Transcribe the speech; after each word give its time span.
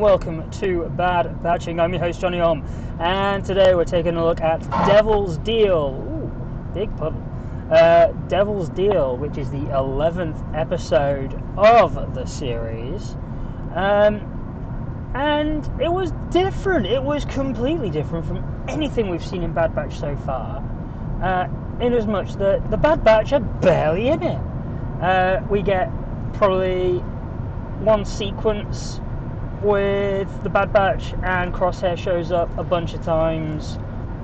welcome 0.00 0.50
to 0.50 0.88
Bad 0.96 1.42
Batching. 1.42 1.78
I'm 1.78 1.92
your 1.92 2.00
host 2.00 2.22
Johnny 2.22 2.40
Om, 2.40 2.64
and 3.00 3.44
today 3.44 3.74
we're 3.74 3.84
taking 3.84 4.16
a 4.16 4.24
look 4.24 4.40
at 4.40 4.62
Devil's 4.86 5.36
Deal. 5.36 5.94
Ooh, 6.08 6.72
big 6.72 6.96
pun. 6.96 7.12
Uh, 7.70 8.10
Devil's 8.26 8.70
Deal, 8.70 9.18
which 9.18 9.36
is 9.36 9.50
the 9.50 9.58
11th 9.58 10.56
episode 10.56 11.38
of 11.58 12.14
the 12.14 12.24
series. 12.24 13.14
Um, 13.74 15.12
and 15.14 15.66
it 15.82 15.92
was 15.92 16.12
different. 16.30 16.86
It 16.86 17.02
was 17.02 17.26
completely 17.26 17.90
different 17.90 18.24
from 18.24 18.64
anything 18.68 19.10
we've 19.10 19.24
seen 19.24 19.42
in 19.42 19.52
Bad 19.52 19.74
Batch 19.74 19.98
so 19.98 20.16
far. 20.16 20.64
Uh, 21.22 21.46
in 21.84 21.92
as 21.92 22.06
much 22.06 22.36
that 22.36 22.70
the 22.70 22.78
Bad 22.78 23.04
Batch 23.04 23.34
are 23.34 23.40
barely 23.40 24.08
in 24.08 24.22
it. 24.22 24.40
Uh, 25.02 25.42
we 25.50 25.60
get 25.60 25.90
probably 26.32 27.00
one 27.80 28.06
sequence 28.06 28.98
with 29.62 30.42
the 30.42 30.48
Bad 30.48 30.72
Batch 30.72 31.12
and 31.22 31.52
Crosshair 31.52 31.96
shows 31.96 32.32
up 32.32 32.56
a 32.58 32.64
bunch 32.64 32.94
of 32.94 33.02
times 33.02 33.76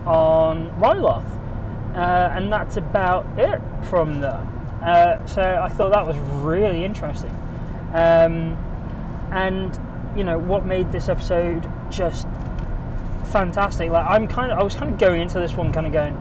on 0.06 0.70
Ryloth. 0.78 1.24
Uh, 1.94 2.30
and 2.34 2.52
that's 2.52 2.76
about 2.76 3.26
it 3.38 3.60
from 3.88 4.20
them. 4.20 4.52
Uh, 4.82 5.24
so 5.26 5.42
I 5.42 5.68
thought 5.68 5.92
that 5.92 6.06
was 6.06 6.16
really 6.16 6.84
interesting. 6.84 7.30
Um, 7.94 8.56
and 9.32 9.78
you 10.16 10.24
know 10.24 10.38
what 10.38 10.66
made 10.66 10.92
this 10.92 11.08
episode 11.08 11.70
just 11.90 12.26
fantastic. 13.32 13.90
Like 13.90 14.06
I'm 14.06 14.28
kind 14.28 14.52
of, 14.52 14.58
I 14.58 14.62
was 14.62 14.74
kind 14.74 14.92
of 14.92 14.98
going 14.98 15.20
into 15.20 15.40
this 15.40 15.54
one 15.54 15.72
kind 15.72 15.86
of 15.86 15.92
going, 15.92 16.16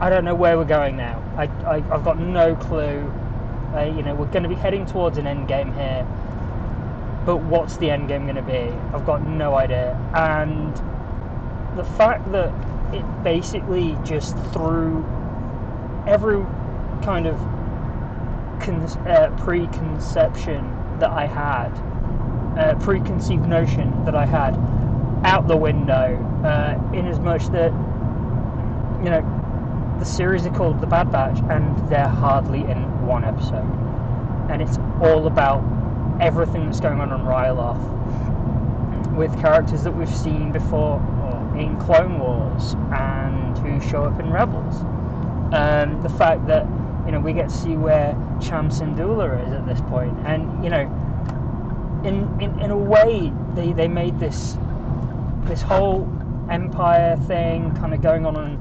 I 0.00 0.10
don't 0.10 0.24
know 0.24 0.34
where 0.34 0.56
we're 0.56 0.64
going 0.64 0.96
now. 0.96 1.22
I, 1.36 1.44
I 1.68 1.80
have 1.80 2.04
got 2.04 2.18
no 2.18 2.54
clue. 2.54 3.10
Uh, 3.74 3.92
you 3.96 4.02
know, 4.02 4.14
we're 4.14 4.26
going 4.26 4.44
to 4.44 4.48
be 4.48 4.54
heading 4.54 4.86
towards 4.86 5.18
an 5.18 5.26
end 5.26 5.48
game 5.48 5.72
here 5.72 6.06
but 7.24 7.38
what's 7.38 7.76
the 7.78 7.90
end 7.90 8.08
game 8.08 8.24
going 8.24 8.36
to 8.36 8.42
be? 8.42 8.70
I've 8.92 9.06
got 9.06 9.26
no 9.26 9.54
idea. 9.54 9.98
And 10.14 10.74
the 11.76 11.84
fact 11.84 12.30
that 12.32 12.52
it 12.94 13.04
basically 13.24 13.96
just 14.04 14.36
threw 14.52 15.04
every 16.06 16.44
kind 17.02 17.26
of 17.26 17.38
con- 18.60 18.82
uh, 19.06 19.34
preconception 19.38 20.70
that 20.98 21.10
I 21.10 21.26
had, 21.26 21.70
uh, 22.58 22.74
preconceived 22.78 23.46
notion 23.46 24.04
that 24.04 24.14
I 24.14 24.26
had, 24.26 24.54
out 25.24 25.48
the 25.48 25.56
window. 25.56 26.20
Uh, 26.44 26.78
in 26.92 27.06
as 27.06 27.18
much 27.20 27.46
that 27.48 27.72
you 29.02 29.10
know 29.10 29.96
the 29.98 30.04
series 30.04 30.46
are 30.46 30.50
called 30.50 30.80
The 30.80 30.86
Bad 30.86 31.10
Batch, 31.10 31.38
and 31.50 31.88
they're 31.88 32.06
hardly 32.06 32.60
in 32.60 33.06
one 33.06 33.24
episode, 33.24 33.66
and 34.50 34.60
it's 34.60 34.76
all 35.00 35.26
about 35.26 35.62
everything 36.24 36.64
that's 36.64 36.80
going 36.80 37.00
on 37.00 37.12
on 37.12 37.20
Ryloth 37.26 39.14
with 39.14 39.38
characters 39.40 39.84
that 39.84 39.92
we've 39.92 40.08
seen 40.08 40.50
before 40.52 40.98
in 41.56 41.78
Clone 41.78 42.18
Wars 42.18 42.74
and 42.92 43.56
who 43.58 43.80
show 43.88 44.04
up 44.04 44.18
in 44.18 44.30
Rebels. 44.30 44.76
Um, 45.54 46.02
the 46.02 46.08
fact 46.08 46.46
that 46.46 46.66
you 47.06 47.12
know 47.12 47.20
we 47.20 47.32
get 47.32 47.48
to 47.48 47.54
see 47.54 47.76
where 47.76 48.12
Cham 48.40 48.70
Syndulla 48.70 49.46
is 49.46 49.52
at 49.52 49.66
this 49.66 49.80
point, 49.82 50.16
and 50.26 50.64
you 50.64 50.70
know, 50.70 50.82
in 52.04 52.40
in, 52.40 52.58
in 52.58 52.70
a 52.70 52.76
way 52.76 53.32
they, 53.54 53.72
they 53.72 53.86
made 53.86 54.18
this 54.18 54.56
this 55.42 55.62
whole 55.62 56.10
Empire 56.50 57.16
thing 57.26 57.74
kind 57.76 57.94
of 57.94 58.02
going 58.02 58.26
on 58.26 58.36
on 58.36 58.58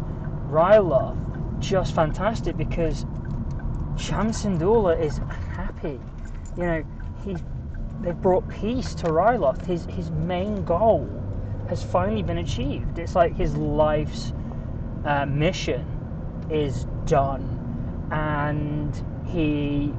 Ryloth 0.50 1.18
just 1.60 1.96
fantastic 1.96 2.58
because 2.58 3.06
Cham 3.98 4.32
Syndulla 4.32 5.00
is 5.00 5.20
happy. 5.56 6.00
You 6.58 6.64
know, 6.64 6.84
he's 7.24 7.40
they've 8.02 8.20
brought 8.22 8.48
peace 8.50 8.96
to 8.96 9.08
Ryloth. 9.08 9.66
His 9.66 9.86
his 9.86 10.12
main 10.12 10.64
goal 10.64 11.10
has 11.70 11.84
finally 11.84 12.24
been 12.24 12.40
achieved. 12.40 13.00
It's 13.00 13.16
like 13.16 13.36
his 13.36 13.56
life's 13.56 14.34
uh, 15.06 15.26
mission 15.26 15.86
is 16.50 16.86
done, 17.06 18.08
and 18.12 19.04
he 19.26 19.94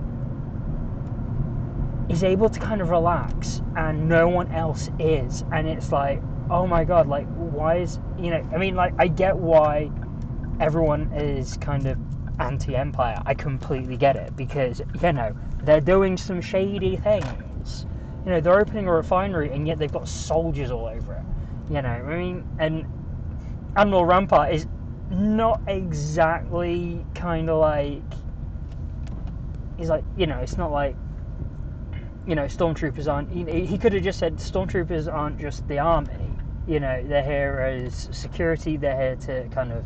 is 2.09 2.22
able 2.22 2.49
to 2.49 2.60
kind 2.60 2.81
of 2.81 2.91
relax, 2.91 3.62
and 3.77 4.09
no 4.09 4.28
one 4.28 4.50
else 4.53 4.91
is. 4.99 5.44
And 5.53 5.69
it's 5.69 5.91
like, 5.93 6.22
oh 6.50 6.66
my 6.66 6.84
god, 6.84 7.09
like 7.09 7.26
why 7.37 7.78
is 7.78 7.99
you 8.19 8.31
know? 8.31 8.47
I 8.55 8.59
mean, 8.59 8.75
like 8.75 8.94
I 8.99 9.09
get 9.09 9.37
why 9.37 9.91
everyone 10.61 11.11
is 11.12 11.56
kind 11.56 11.87
of 11.87 11.99
anti-empire. 12.41 13.22
I 13.25 13.34
completely 13.34 13.97
get 13.97 14.16
it 14.16 14.37
because 14.37 14.82
you 15.03 15.12
know 15.12 15.34
they're 15.62 15.81
doing 15.81 16.16
some 16.16 16.41
shady 16.41 16.97
things. 16.97 17.26
You 18.24 18.30
know, 18.30 18.40
they're 18.40 18.58
opening 18.58 18.88
a 18.88 18.92
refinery 18.92 19.50
and 19.52 19.66
yet 19.66 19.78
they've 19.78 19.92
got 19.92 20.08
soldiers 20.08 20.70
all 20.70 20.86
over 20.86 21.14
it. 21.14 21.72
You 21.72 21.82
know, 21.82 21.88
I 21.88 22.02
mean, 22.02 22.46
and 22.58 22.86
Admiral 23.76 24.04
Rampart 24.04 24.52
is 24.52 24.66
not 25.10 25.60
exactly 25.66 27.04
kind 27.14 27.50
of 27.50 27.58
like. 27.60 28.02
He's 29.76 29.88
like, 29.88 30.04
you 30.16 30.26
know, 30.26 30.38
it's 30.38 30.56
not 30.56 30.70
like. 30.70 30.96
You 32.26 32.34
know, 32.34 32.44
stormtroopers 32.44 33.12
aren't. 33.12 33.30
He 33.30 33.76
could 33.76 33.92
have 33.92 34.02
just 34.02 34.18
said 34.18 34.36
stormtroopers 34.36 35.12
aren't 35.12 35.38
just 35.38 35.68
the 35.68 35.78
army. 35.78 36.30
You 36.66 36.80
know, 36.80 37.04
they're 37.06 37.22
here 37.22 37.60
as 37.60 38.08
security. 38.12 38.78
They're 38.78 38.96
here 38.96 39.16
to 39.16 39.46
kind 39.54 39.70
of 39.72 39.84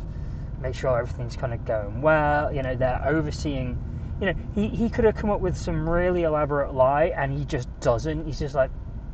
make 0.61 0.73
sure 0.73 0.97
everything's 0.97 1.35
kind 1.35 1.53
of 1.53 1.65
going 1.65 2.01
well. 2.01 2.53
You 2.53 2.63
know, 2.63 2.75
they're 2.75 3.01
overseeing 3.05 3.77
you 4.19 4.27
know, 4.27 4.33
he, 4.53 4.67
he 4.67 4.89
could 4.89 5.05
have 5.05 5.15
come 5.15 5.29
up 5.29 5.39
with 5.39 5.57
some 5.57 5.89
really 5.89 6.23
elaborate 6.23 6.73
lie 6.73 7.13
and 7.15 7.31
he 7.37 7.45
just 7.45 7.67
doesn't. 7.79 8.25
He's 8.25 8.39
just 8.39 8.55
like, 8.55 8.69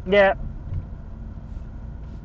yeah, 0.08 0.34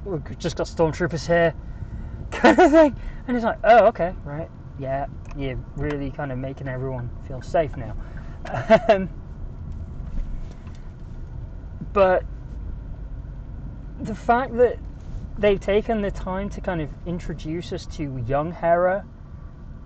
we've 0.05 0.39
just 0.39 0.57
got 0.57 0.67
stormtroopers 0.67 1.27
here, 1.27 1.55
kind 2.31 2.59
of 2.59 2.71
thing. 2.71 2.97
And 3.27 3.37
he's 3.37 3.45
like, 3.45 3.59
oh, 3.65 3.87
okay, 3.87 4.15
right, 4.25 4.51
yeah, 4.79 5.07
you're 5.37 5.59
really 5.77 6.11
kind 6.11 6.33
of 6.33 6.39
making 6.39 6.69
everyone 6.69 7.11
feel 7.27 7.43
safe 7.43 7.77
now. 7.77 7.97
Um, 8.89 9.11
but 11.93 12.25
the 14.01 14.15
fact 14.15 14.57
that 14.57 14.79
they've 15.39 15.61
taken 15.61 16.01
the 16.01 16.11
time 16.11 16.49
to 16.51 16.61
kind 16.61 16.81
of 16.81 16.89
introduce 17.07 17.73
us 17.73 17.85
to 17.87 18.25
young 18.27 18.53
Hera 18.53 19.05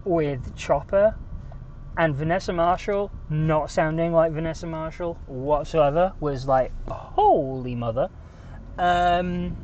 with 0.04 0.54
Chopper 0.56 1.16
and 1.96 2.14
Vanessa 2.14 2.52
Marshall 2.52 3.10
not 3.30 3.70
sounding 3.70 4.12
like 4.12 4.32
Vanessa 4.32 4.66
Marshall 4.66 5.14
whatsoever 5.26 6.12
was 6.20 6.46
like 6.46 6.72
holy 6.88 7.74
mother. 7.74 8.08
Um, 8.78 9.56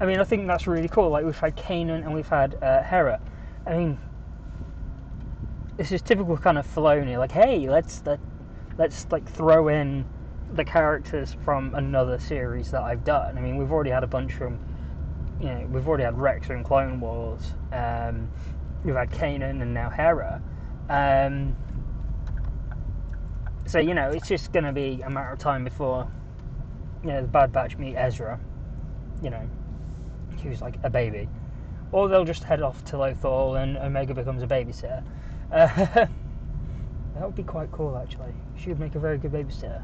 I 0.00 0.06
mean, 0.06 0.18
I 0.18 0.24
think 0.24 0.46
that's 0.46 0.66
really 0.66 0.88
cool. 0.88 1.10
Like 1.10 1.24
we've 1.24 1.38
had 1.38 1.56
Kanan 1.56 2.04
and 2.04 2.14
we've 2.14 2.28
had 2.28 2.56
uh, 2.62 2.82
Hera. 2.82 3.20
I 3.66 3.76
mean, 3.76 3.98
this 5.76 5.92
is 5.92 6.02
typical 6.02 6.36
kind 6.36 6.58
of 6.58 6.66
Filoni. 6.66 7.18
Like, 7.18 7.32
hey, 7.32 7.68
let's 7.68 8.02
let 8.04 8.18
let's 8.78 9.06
like 9.10 9.28
throw 9.28 9.68
in 9.68 10.04
the 10.54 10.64
characters 10.64 11.36
from 11.44 11.74
another 11.74 12.18
series 12.18 12.70
that 12.72 12.82
I've 12.82 13.04
done. 13.04 13.38
I 13.38 13.40
mean, 13.40 13.56
we've 13.56 13.70
already 13.70 13.90
had 13.90 14.02
a 14.02 14.08
bunch 14.08 14.32
from, 14.32 14.58
you 15.40 15.46
know, 15.46 15.66
we've 15.70 15.86
already 15.86 16.02
had 16.02 16.18
Rex 16.18 16.48
from 16.48 16.64
Clone 16.64 16.98
Wars. 17.00 17.54
Um, 17.72 18.28
we've 18.84 18.96
had 18.96 19.10
Kanan 19.10 19.62
and 19.62 19.72
now 19.72 19.90
Hera. 19.90 20.42
Um, 20.90 21.54
so 23.64 23.78
you 23.78 23.94
know, 23.94 24.10
it's 24.10 24.26
just 24.28 24.52
going 24.52 24.64
to 24.64 24.72
be 24.72 25.00
a 25.06 25.08
matter 25.08 25.30
of 25.30 25.38
time 25.38 25.62
before 25.62 26.10
you 27.02 27.10
know 27.10 27.22
the 27.22 27.28
Bad 27.28 27.52
Batch 27.52 27.78
meet 27.78 27.94
Ezra. 27.94 28.40
You 29.22 29.30
know, 29.30 29.48
who's 30.42 30.60
like 30.60 30.74
a 30.82 30.90
baby, 30.90 31.28
or 31.92 32.08
they'll 32.08 32.24
just 32.24 32.42
head 32.42 32.60
off 32.60 32.84
to 32.86 32.96
Lothal 32.96 33.62
and 33.62 33.76
Omega 33.78 34.14
becomes 34.14 34.42
a 34.42 34.48
babysitter. 34.48 35.04
Uh, 35.52 35.66
that 35.94 36.08
would 37.22 37.36
be 37.36 37.44
quite 37.44 37.70
cool, 37.70 37.96
actually. 37.96 38.34
She 38.56 38.68
would 38.70 38.80
make 38.80 38.96
a 38.96 38.98
very 38.98 39.18
good 39.18 39.32
babysitter. 39.32 39.82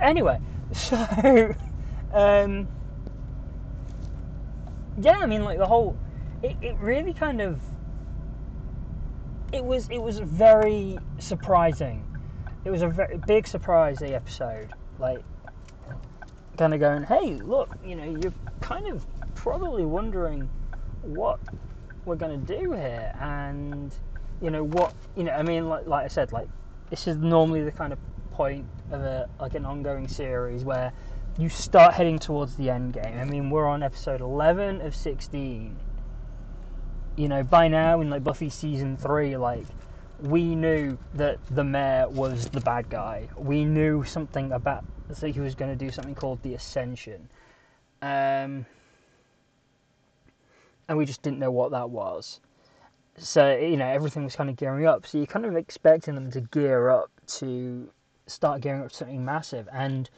Anyway, 0.00 0.38
so 0.72 0.96
um, 2.12 2.68
yeah, 5.00 5.18
I 5.20 5.26
mean, 5.26 5.42
like 5.44 5.56
the 5.56 5.66
whole, 5.66 5.96
it, 6.42 6.56
it 6.60 6.76
really 6.78 7.14
kind 7.14 7.40
of 7.40 7.60
it 9.52 9.64
was 9.64 9.88
it 9.90 10.00
was 10.00 10.18
very 10.18 10.98
surprising. 11.18 12.04
It 12.64 12.70
was 12.70 12.82
a 12.82 12.88
very 12.88 13.18
big 13.26 13.46
surprise 13.46 13.98
the 13.98 14.14
episode. 14.14 14.72
Like 14.98 15.20
kind 16.58 16.74
of 16.74 16.80
going, 16.80 17.04
hey, 17.04 17.34
look, 17.44 17.70
you 17.84 17.94
know, 17.94 18.18
you're 18.20 18.34
kind 18.60 18.88
of 18.88 19.06
probably 19.34 19.84
wondering 19.84 20.50
what 21.02 21.38
we're 22.04 22.16
going 22.16 22.44
to 22.44 22.60
do 22.60 22.72
here, 22.72 23.12
and 23.20 23.94
you 24.42 24.50
know 24.50 24.64
what, 24.64 24.92
you 25.16 25.24
know, 25.24 25.32
I 25.32 25.42
mean, 25.42 25.68
like 25.68 25.86
like 25.86 26.04
I 26.04 26.08
said, 26.08 26.32
like 26.32 26.48
this 26.90 27.06
is 27.06 27.16
normally 27.16 27.62
the 27.62 27.72
kind 27.72 27.92
of 27.92 27.98
point 28.32 28.66
of 28.90 29.00
a 29.00 29.28
like 29.40 29.54
an 29.54 29.64
ongoing 29.64 30.08
series 30.08 30.64
where 30.64 30.92
you 31.38 31.48
start 31.48 31.94
heading 31.94 32.18
towards 32.18 32.56
the 32.56 32.68
end 32.68 32.94
game. 32.94 33.18
I 33.18 33.24
mean, 33.24 33.48
we're 33.48 33.66
on 33.66 33.82
episode 33.82 34.20
11 34.20 34.80
of 34.80 34.94
16 34.94 35.76
you 37.18 37.26
know, 37.26 37.42
by 37.42 37.66
now 37.66 38.00
in 38.00 38.10
like 38.10 38.22
Buffy 38.22 38.48
season 38.48 38.96
three, 38.96 39.36
like 39.36 39.66
we 40.20 40.54
knew 40.54 40.96
that 41.14 41.38
the 41.50 41.64
mayor 41.64 42.08
was 42.08 42.48
the 42.50 42.60
bad 42.60 42.88
guy. 42.88 43.28
We 43.36 43.64
knew 43.64 44.04
something 44.04 44.52
about 44.52 44.84
so 45.12 45.26
he 45.26 45.40
was 45.40 45.56
going 45.56 45.76
to 45.76 45.84
do 45.84 45.90
something 45.90 46.14
called 46.14 46.40
the 46.42 46.54
Ascension. 46.54 47.28
Um, 48.02 48.66
and 50.86 50.96
we 50.96 51.06
just 51.06 51.22
didn't 51.22 51.40
know 51.40 51.50
what 51.50 51.72
that 51.72 51.90
was. 51.90 52.40
So, 53.16 53.56
you 53.56 53.76
know, 53.76 53.88
everything 53.88 54.22
was 54.22 54.36
kind 54.36 54.48
of 54.48 54.56
gearing 54.56 54.86
up. 54.86 55.04
So 55.04 55.18
you're 55.18 55.26
kind 55.26 55.44
of 55.44 55.56
expecting 55.56 56.14
them 56.14 56.30
to 56.30 56.40
gear 56.40 56.88
up 56.88 57.10
to 57.38 57.90
start 58.28 58.60
gearing 58.60 58.82
up 58.82 58.90
to 58.90 58.94
something 58.94 59.24
massive. 59.24 59.68
And 59.72 60.08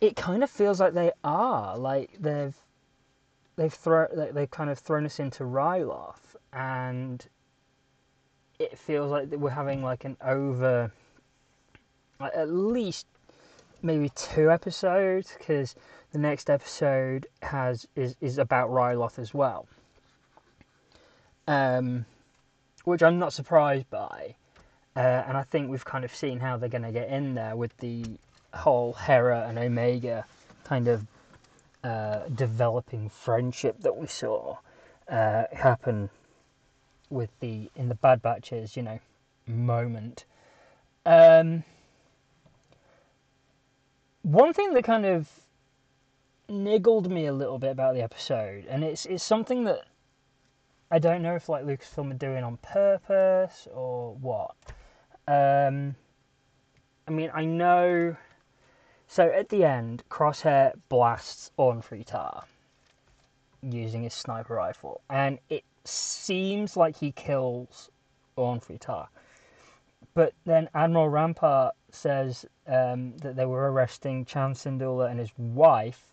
it 0.00 0.16
kind 0.16 0.42
of 0.42 0.50
feels 0.50 0.80
like 0.80 0.94
they 0.94 1.12
are. 1.22 1.78
Like 1.78 2.10
they've 2.18 2.56
they've 3.58 3.74
thrown 3.74 4.08
they've 4.32 4.50
kind 4.50 4.70
of 4.70 4.78
thrown 4.78 5.04
us 5.04 5.18
into 5.18 5.42
Ryloth 5.42 6.36
and 6.52 7.26
it 8.58 8.78
feels 8.78 9.10
like 9.10 9.30
we're 9.32 9.50
having 9.50 9.82
like 9.82 10.04
an 10.04 10.16
over 10.24 10.90
like 12.20 12.32
at 12.34 12.48
least 12.48 13.06
maybe 13.82 14.10
two 14.10 14.50
episodes 14.50 15.34
because 15.36 15.74
the 16.12 16.18
next 16.18 16.48
episode 16.48 17.26
has 17.42 17.86
is 17.96 18.16
is 18.20 18.38
about 18.38 18.70
Ryloth 18.70 19.18
as 19.18 19.34
well. 19.34 19.66
Um, 21.46 22.04
which 22.84 23.02
I'm 23.02 23.18
not 23.18 23.32
surprised 23.32 23.88
by, 23.90 24.34
uh, 24.94 25.00
and 25.26 25.36
I 25.36 25.42
think 25.42 25.70
we've 25.70 25.84
kind 25.84 26.04
of 26.04 26.14
seen 26.14 26.40
how 26.40 26.58
they're 26.58 26.68
going 26.68 26.82
to 26.82 26.92
get 26.92 27.08
in 27.08 27.34
there 27.34 27.56
with 27.56 27.76
the 27.78 28.04
whole 28.54 28.92
Hera 28.92 29.46
and 29.48 29.58
Omega 29.58 30.26
kind 30.64 30.88
of 30.88 31.06
uh, 31.84 32.20
developing 32.34 33.08
friendship 33.08 33.80
that 33.80 33.96
we 33.96 34.06
saw 34.06 34.56
uh, 35.08 35.44
happen 35.52 36.10
with 37.10 37.30
the 37.40 37.70
in 37.76 37.88
the 37.88 37.94
Bad 37.94 38.20
Batches, 38.22 38.76
you 38.76 38.82
know, 38.82 38.98
moment. 39.46 40.24
Um, 41.06 41.64
one 44.22 44.52
thing 44.52 44.74
that 44.74 44.84
kind 44.84 45.06
of 45.06 45.28
niggled 46.48 47.10
me 47.10 47.26
a 47.26 47.32
little 47.32 47.58
bit 47.58 47.70
about 47.70 47.94
the 47.94 48.02
episode, 48.02 48.66
and 48.68 48.84
it's 48.84 49.06
it's 49.06 49.24
something 49.24 49.64
that 49.64 49.84
I 50.90 50.98
don't 50.98 51.22
know 51.22 51.34
if 51.34 51.48
like 51.48 51.64
Lucasfilm 51.64 52.10
are 52.10 52.18
doing 52.18 52.44
on 52.44 52.56
purpose 52.58 53.68
or 53.72 54.14
what. 54.14 54.56
Um, 55.26 55.94
I 57.06 57.10
mean, 57.10 57.30
I 57.34 57.44
know. 57.44 58.16
So 59.10 59.30
at 59.30 59.48
the 59.48 59.64
end, 59.64 60.04
Crosshair 60.10 60.74
blasts 60.90 61.50
Free 61.82 62.04
using 63.62 64.02
his 64.02 64.12
sniper 64.12 64.54
rifle, 64.54 65.00
and 65.08 65.38
it 65.48 65.64
seems 65.84 66.76
like 66.76 66.96
he 66.96 67.12
kills 67.12 67.90
Free 68.36 68.78
But 70.14 70.34
then 70.44 70.68
Admiral 70.74 71.08
Rampart 71.08 71.74
says 71.90 72.44
um, 72.66 73.16
that 73.18 73.34
they 73.34 73.46
were 73.46 73.72
arresting 73.72 74.26
Cham 74.26 74.52
Syndulla 74.52 75.10
and 75.10 75.18
his 75.18 75.32
wife, 75.38 76.06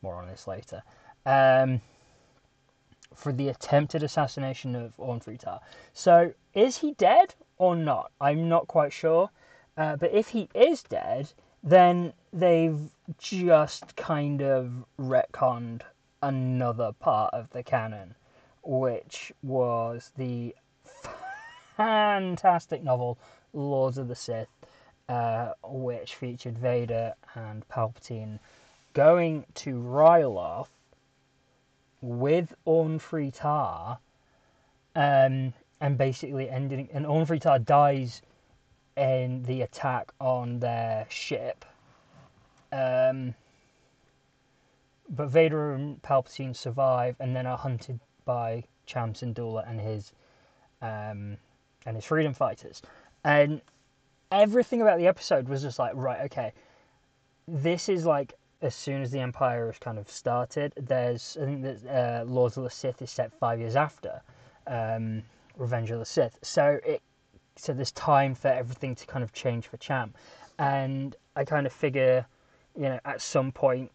more 0.00 0.14
on 0.14 0.26
this 0.26 0.46
later, 0.46 0.82
um, 1.26 1.82
for 3.14 3.32
the 3.32 3.50
attempted 3.50 4.02
assassination 4.02 4.74
of 4.74 4.92
Orn 4.96 5.20
So 5.92 6.32
is 6.54 6.78
he 6.78 6.94
dead 6.94 7.34
or 7.58 7.76
not? 7.76 8.10
I'm 8.20 8.48
not 8.48 8.68
quite 8.68 8.92
sure. 8.92 9.30
Uh, 9.76 9.96
but 9.96 10.12
if 10.12 10.28
he 10.28 10.48
is 10.54 10.82
dead, 10.82 11.32
then 11.62 12.12
they've 12.32 12.80
just 13.18 13.94
kind 13.96 14.42
of 14.42 14.84
retconned 14.98 15.82
another 16.22 16.92
part 16.92 17.32
of 17.34 17.50
the 17.50 17.62
canon, 17.62 18.14
which 18.62 19.32
was 19.42 20.10
the 20.16 20.54
fantastic 21.76 22.82
novel 22.82 23.18
Lords 23.52 23.98
of 23.98 24.08
the 24.08 24.14
Sith, 24.14 24.48
uh, 25.08 25.52
which 25.64 26.14
featured 26.14 26.58
Vader 26.58 27.14
and 27.34 27.66
Palpatine 27.68 28.38
going 28.92 29.44
to 29.54 29.74
Ryloth 29.74 30.68
with 32.00 32.54
Orn 32.64 32.98
Taa, 32.98 33.98
um, 34.96 35.52
and 35.80 35.98
basically 35.98 36.50
ending. 36.50 36.88
And 36.92 37.06
Orn 37.06 37.26
Taa 37.26 37.58
dies 37.58 38.22
in 38.96 39.42
the 39.44 39.62
attack 39.62 40.12
on 40.20 40.58
their 40.60 41.06
ship. 41.08 41.64
Um, 42.72 43.34
but 45.08 45.28
Vader 45.28 45.74
and 45.74 46.00
Palpatine 46.02 46.56
survive 46.56 47.16
and 47.20 47.36
then 47.36 47.46
are 47.46 47.58
hunted 47.58 48.00
by 48.24 48.64
Cham 48.86 49.12
Syndulla 49.12 49.68
and 49.68 49.80
his 49.80 50.12
um, 50.80 51.36
and 51.86 51.96
his 51.96 52.04
freedom 52.04 52.32
fighters. 52.34 52.82
And 53.24 53.60
everything 54.30 54.82
about 54.82 54.98
the 54.98 55.06
episode 55.06 55.48
was 55.48 55.62
just 55.62 55.78
like, 55.78 55.92
right, 55.94 56.20
okay, 56.22 56.52
this 57.46 57.88
is 57.88 58.06
like 58.06 58.34
as 58.62 58.74
soon 58.74 59.02
as 59.02 59.10
the 59.10 59.20
Empire 59.20 59.66
has 59.66 59.78
kind 59.78 59.98
of 59.98 60.10
started. 60.10 60.72
There's 60.76 61.36
I 61.40 61.44
think 61.44 61.62
that 61.62 61.86
uh, 61.86 62.24
Lords 62.24 62.56
of 62.56 62.64
the 62.64 62.70
Sith 62.70 63.02
is 63.02 63.10
set 63.10 63.32
five 63.32 63.58
years 63.58 63.76
after 63.76 64.22
um, 64.66 65.22
Revenge 65.56 65.90
of 65.90 65.98
the 65.98 66.06
Sith, 66.06 66.38
so 66.42 66.78
it 66.84 67.02
so 67.56 67.72
there's 67.72 67.92
time 67.92 68.34
for 68.34 68.48
everything 68.48 68.94
to 68.94 69.06
kind 69.06 69.22
of 69.22 69.32
change 69.32 69.68
for 69.68 69.76
Cham, 69.76 70.14
and 70.58 71.16
I 71.36 71.44
kind 71.44 71.66
of 71.66 71.72
figure, 71.72 72.26
you 72.76 72.82
know, 72.82 73.00
at 73.04 73.20
some 73.20 73.52
point. 73.52 73.90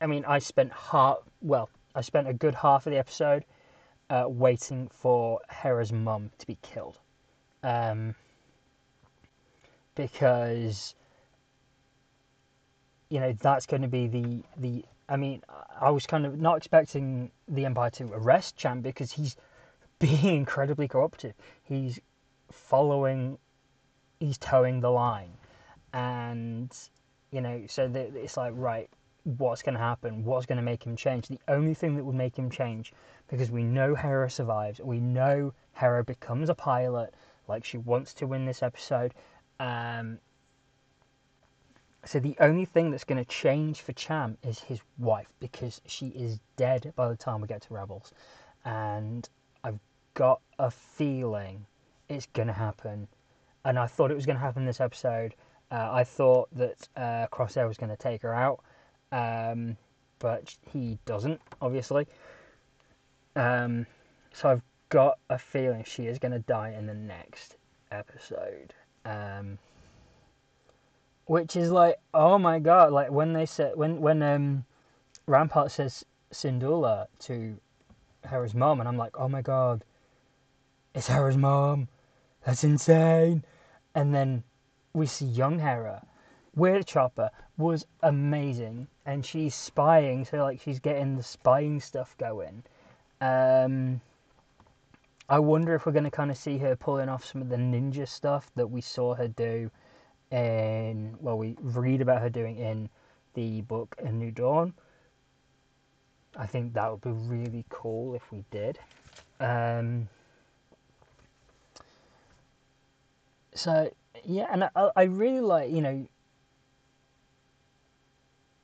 I 0.00 0.06
mean, 0.06 0.24
I 0.26 0.38
spent 0.38 0.72
half 0.72 1.18
well, 1.42 1.68
I 1.94 2.02
spent 2.02 2.28
a 2.28 2.32
good 2.32 2.54
half 2.54 2.86
of 2.86 2.92
the 2.92 2.98
episode 2.98 3.44
uh, 4.10 4.24
waiting 4.28 4.88
for 4.88 5.40
Hera's 5.48 5.92
mum 5.92 6.30
to 6.38 6.46
be 6.46 6.56
killed. 6.62 6.98
Um, 7.64 8.14
because 9.98 10.94
you 13.10 13.18
know 13.20 13.32
that's 13.40 13.66
going 13.66 13.82
to 13.82 13.88
be 13.88 14.06
the 14.06 14.42
the 14.56 14.84
I 15.08 15.16
mean 15.16 15.42
I 15.80 15.90
was 15.90 16.06
kind 16.06 16.24
of 16.24 16.40
not 16.40 16.56
expecting 16.56 17.30
the 17.48 17.66
Empire 17.66 17.90
to 17.90 18.04
arrest 18.12 18.56
Cham 18.56 18.80
because 18.80 19.12
he's 19.12 19.36
being 19.98 20.36
incredibly 20.36 20.86
corruptive. 20.86 21.34
He's 21.64 21.98
following, 22.50 23.38
he's 24.20 24.38
toeing 24.38 24.80
the 24.80 24.90
line, 24.90 25.32
and 25.92 26.76
you 27.30 27.40
know 27.40 27.62
so 27.66 27.88
the, 27.88 28.00
it's 28.16 28.36
like 28.36 28.52
right, 28.56 28.88
what's 29.24 29.62
going 29.62 29.74
to 29.74 29.80
happen? 29.80 30.24
What's 30.24 30.46
going 30.46 30.56
to 30.56 30.62
make 30.62 30.84
him 30.84 30.96
change? 30.96 31.28
The 31.28 31.40
only 31.48 31.74
thing 31.74 31.96
that 31.96 32.04
would 32.04 32.14
make 32.14 32.36
him 32.36 32.50
change 32.50 32.92
because 33.28 33.50
we 33.50 33.62
know 33.62 33.94
Hera 33.94 34.30
survives. 34.30 34.80
We 34.80 35.00
know 35.00 35.52
Hera 35.74 36.04
becomes 36.04 36.48
a 36.48 36.54
pilot 36.54 37.14
like 37.46 37.64
she 37.64 37.78
wants 37.78 38.14
to 38.14 38.26
win 38.26 38.46
this 38.46 38.62
episode. 38.62 39.14
Um, 39.60 40.18
so 42.04 42.20
the 42.20 42.36
only 42.40 42.64
thing 42.64 42.90
that's 42.90 43.04
going 43.04 43.22
to 43.22 43.30
change 43.30 43.80
for 43.80 43.92
Cham 43.92 44.38
is 44.42 44.60
his 44.60 44.80
wife 44.98 45.28
because 45.40 45.80
she 45.86 46.08
is 46.08 46.38
dead 46.56 46.92
by 46.96 47.08
the 47.08 47.16
time 47.16 47.40
we 47.40 47.48
get 47.48 47.62
to 47.62 47.74
Rebels, 47.74 48.12
and 48.64 49.28
I've 49.64 49.80
got 50.14 50.40
a 50.58 50.70
feeling 50.70 51.66
it's 52.08 52.26
to 52.48 52.54
happen. 52.54 53.08
And 53.64 53.78
I 53.78 53.86
thought 53.86 54.10
it 54.10 54.14
was 54.14 54.26
to 54.36 54.42
happen 54.42 54.64
this 54.64 54.80
episode. 54.80 55.34
Uh, 55.70 55.88
I 55.92 56.04
thought 56.04 56.48
that 56.56 56.88
uh, 56.96 57.26
Crosshair 57.30 57.68
was 57.68 57.76
to 57.90 57.96
take 57.96 58.22
her 58.22 58.34
out, 58.34 58.60
um, 59.12 59.76
but 60.18 60.56
he 60.72 60.98
doesn't, 61.04 61.40
obviously. 61.60 62.06
Um, 63.36 63.86
so 64.32 64.48
I've 64.48 64.62
got 64.88 65.18
a 65.28 65.38
feeling 65.38 65.84
she 65.84 66.06
is 66.06 66.18
to 66.32 66.38
die 66.38 66.74
in 66.78 66.86
the 66.86 66.94
next 66.94 67.56
episode. 67.90 68.72
Um, 69.04 69.58
which 71.26 71.56
is 71.56 71.70
like, 71.70 71.96
oh 72.14 72.38
my 72.38 72.58
god! 72.58 72.92
Like 72.92 73.10
when 73.10 73.34
they 73.34 73.46
said 73.46 73.76
when 73.76 74.00
when 74.00 74.22
um, 74.22 74.64
Rampart 75.26 75.70
says 75.70 76.04
Syndulla 76.32 77.06
to 77.20 77.56
Hera's 78.24 78.54
mom, 78.54 78.80
and 78.80 78.88
I'm 78.88 78.96
like, 78.96 79.18
oh 79.20 79.28
my 79.28 79.42
god, 79.42 79.84
it's 80.94 81.06
Hera's 81.06 81.36
mom. 81.36 81.88
That's 82.48 82.64
insane. 82.64 83.44
And 83.94 84.14
then 84.14 84.42
we 84.94 85.04
see 85.04 85.26
young 85.26 85.58
Hera. 85.58 86.02
Weird 86.56 86.86
Chopper 86.86 87.30
was 87.58 87.84
amazing, 88.02 88.88
and 89.04 89.22
she's 89.22 89.54
spying, 89.54 90.24
so 90.24 90.38
like 90.38 90.58
she's 90.62 90.80
getting 90.80 91.14
the 91.14 91.22
spying 91.22 91.78
stuff 91.78 92.16
going. 92.16 92.62
Um, 93.20 94.00
I 95.28 95.38
wonder 95.40 95.74
if 95.74 95.84
we're 95.84 95.92
going 95.92 96.04
to 96.04 96.10
kind 96.10 96.30
of 96.30 96.38
see 96.38 96.56
her 96.56 96.74
pulling 96.74 97.10
off 97.10 97.22
some 97.22 97.42
of 97.42 97.50
the 97.50 97.56
ninja 97.56 98.08
stuff 98.08 98.50
that 98.56 98.68
we 98.68 98.80
saw 98.80 99.14
her 99.14 99.28
do 99.28 99.70
in, 100.30 101.18
well, 101.20 101.36
we 101.36 101.54
read 101.60 102.00
about 102.00 102.22
her 102.22 102.30
doing 102.30 102.56
in 102.56 102.88
the 103.34 103.60
book 103.60 103.94
A 103.98 104.10
New 104.10 104.30
Dawn. 104.30 104.72
I 106.34 106.46
think 106.46 106.72
that 106.72 106.90
would 106.90 107.02
be 107.02 107.10
really 107.10 107.66
cool 107.68 108.14
if 108.14 108.32
we 108.32 108.42
did. 108.50 108.78
Um, 109.38 110.08
so, 113.58 113.90
yeah, 114.24 114.46
and 114.52 114.64
I, 114.64 114.90
I 114.94 115.02
really 115.04 115.40
like, 115.40 115.70
you 115.70 115.80
know, 115.80 116.06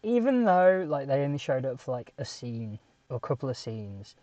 even 0.03 0.45
though 0.45 0.85
like 0.89 1.09
they 1.09 1.25
only 1.25 1.39
showed 1.39 1.65
up 1.65 1.81
for 1.81 1.93
like 1.93 2.13
a 2.19 2.25
scene 2.25 2.79
or 3.09 3.17
a 3.17 3.21
couple 3.21 3.49
of 3.49 3.57
scenes, 3.57 4.15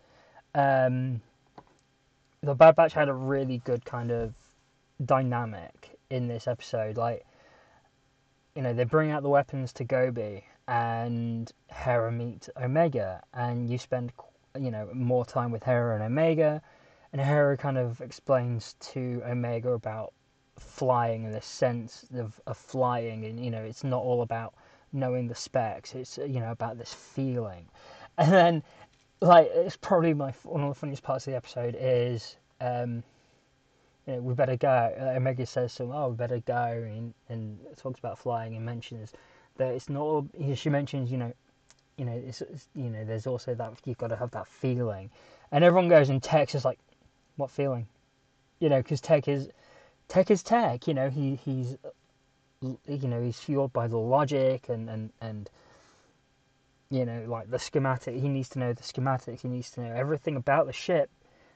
um, 0.56 1.22
the 2.42 2.56
Bad 2.56 2.76
Batch 2.76 2.94
had 2.94 3.10
a 3.10 3.14
really 3.14 3.58
good 3.60 3.84
kind 3.84 4.12
of 4.12 4.34
dynamic 5.04 5.98
in 6.10 6.28
this 6.28 6.48
episode. 6.48 6.98
Like, 6.98 7.26
you 8.56 8.62
know, 8.62 8.74
they 8.74 8.84
bring 8.84 9.12
out 9.12 9.24
the 9.24 9.30
weapons 9.30 9.74
to 9.74 9.84
Gobi, 9.84 10.46
and 10.68 11.52
Hera 11.68 12.12
meets 12.12 12.50
Omega, 12.62 13.22
and 13.34 13.70
you 13.70 13.78
spend 13.78 14.14
you 14.60 14.72
know 14.72 14.90
more 14.94 15.26
time 15.26 15.52
with 15.52 15.64
Hera 15.64 15.96
and 15.96 16.04
Omega, 16.04 16.62
and 17.12 17.22
Hera 17.22 17.58
kind 17.58 17.78
of 17.78 18.00
explains 18.02 18.76
to 18.80 19.22
Omega 19.26 19.72
about 19.72 20.14
flying 20.62 21.26
and 21.26 21.34
the 21.34 21.42
sense 21.42 22.06
of, 22.16 22.40
of 22.48 22.58
flying, 22.58 23.26
and 23.26 23.44
you 23.44 23.52
know 23.52 23.62
it's 23.62 23.84
not 23.84 24.02
all 24.02 24.22
about 24.22 24.54
knowing 24.94 25.28
the 25.28 25.36
specs; 25.36 25.96
it's 25.96 26.18
you 26.18 26.40
know 26.40 26.52
about 26.52 26.78
this 26.78 26.94
feeling, 26.94 27.66
and 28.18 28.32
then 28.32 28.64
like 29.22 29.50
it's 29.54 29.78
probably 29.78 30.14
my 30.14 30.34
one 30.44 30.62
of 30.62 30.70
the 30.70 30.76
funniest 30.76 31.04
parts 31.04 31.28
of 31.28 31.32
the 31.32 31.38
episode 31.38 31.76
is. 31.80 32.36
Um, 32.60 33.04
you 34.08 34.14
know, 34.14 34.22
we 34.22 34.34
better 34.34 34.58
go. 34.58 34.94
Omega 35.16 35.46
says 35.46 35.80
"Oh, 35.80 36.10
we 36.10 36.16
better 36.16 36.40
go," 36.40 36.84
and, 36.88 37.14
and 37.30 37.60
talks 37.78 38.00
about 38.00 38.18
flying 38.18 38.56
and 38.56 38.66
mentions 38.66 39.14
that 39.58 39.74
it's 39.74 39.90
not. 39.90 40.02
All, 40.02 40.28
She 40.56 40.70
mentions, 40.70 41.12
you 41.12 41.18
know, 41.18 41.34
you 41.98 42.06
know, 42.06 42.14
it's, 42.14 42.42
it's 42.42 42.68
you 42.74 42.90
know, 42.90 43.06
there's 43.06 43.28
also 43.28 43.54
that 43.54 43.74
you've 43.86 44.00
got 44.00 44.08
to 44.08 44.16
have 44.16 44.32
that 44.32 44.48
feeling, 44.48 45.12
and 45.52 45.64
everyone 45.64 45.88
goes 45.88 46.10
and 46.10 46.22
Tech 46.22 46.54
is 46.56 46.66
like, 46.66 46.80
"What 47.38 47.52
feeling?" 47.52 47.88
You 48.60 48.70
know, 48.70 48.78
because 48.78 49.02
Tech 49.02 49.28
is 49.28 49.50
Tech 50.12 50.30
is 50.30 50.44
Tech. 50.44 50.90
You 50.90 50.94
know, 50.94 51.10
he 51.10 51.36
he's 51.36 51.78
you 52.62 53.08
know 53.08 53.22
he's 53.22 53.40
fueled 53.40 53.72
by 53.72 53.88
the 53.88 53.98
logic 53.98 54.68
and 54.68 54.90
and 54.90 55.14
and 55.22 55.50
you 56.90 57.06
know 57.06 57.24
like 57.30 57.50
the 57.50 57.58
schematic. 57.58 58.16
He 58.16 58.28
needs 58.28 58.50
to 58.50 58.60
know 58.60 58.74
the 58.74 58.84
schematics. 58.84 59.40
He 59.40 59.48
needs 59.48 59.72
to 59.72 59.80
know 59.80 59.96
everything 59.96 60.36
about 60.36 60.68
the 60.68 60.74
ship 60.74 61.10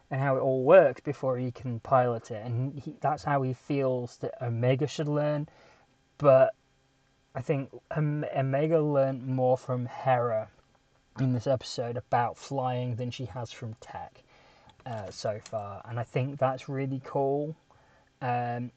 and 0.10 0.22
how 0.22 0.38
it 0.38 0.40
all 0.40 0.64
works 0.64 1.02
before 1.02 1.38
he 1.38 1.52
can 1.52 1.82
pilot 1.82 2.32
it. 2.32 2.46
And 2.46 2.80
he, 2.80 2.96
that's 3.02 3.26
how 3.26 3.42
he 3.42 3.52
feels 3.52 4.16
that 4.20 4.42
Omega 4.42 4.88
should 4.88 5.10
learn. 5.10 5.50
But 6.18 6.56
I 7.36 7.42
think 7.42 7.72
Omega 7.92 8.80
learned 8.80 9.28
more 9.28 9.58
from 9.58 9.86
Hera 9.86 10.48
in 11.20 11.34
this 11.34 11.46
episode 11.46 11.98
about 11.98 12.38
flying 12.38 12.96
than 12.96 13.12
she 13.12 13.26
has 13.26 13.52
from 13.52 13.74
Tech 13.82 14.24
uh, 14.86 15.12
so 15.12 15.42
far, 15.44 15.82
and 15.84 16.00
I 16.00 16.04
think 16.04 16.40
that's 16.40 16.70
really 16.70 17.02
cool. 17.04 17.54
Um, 18.22 18.72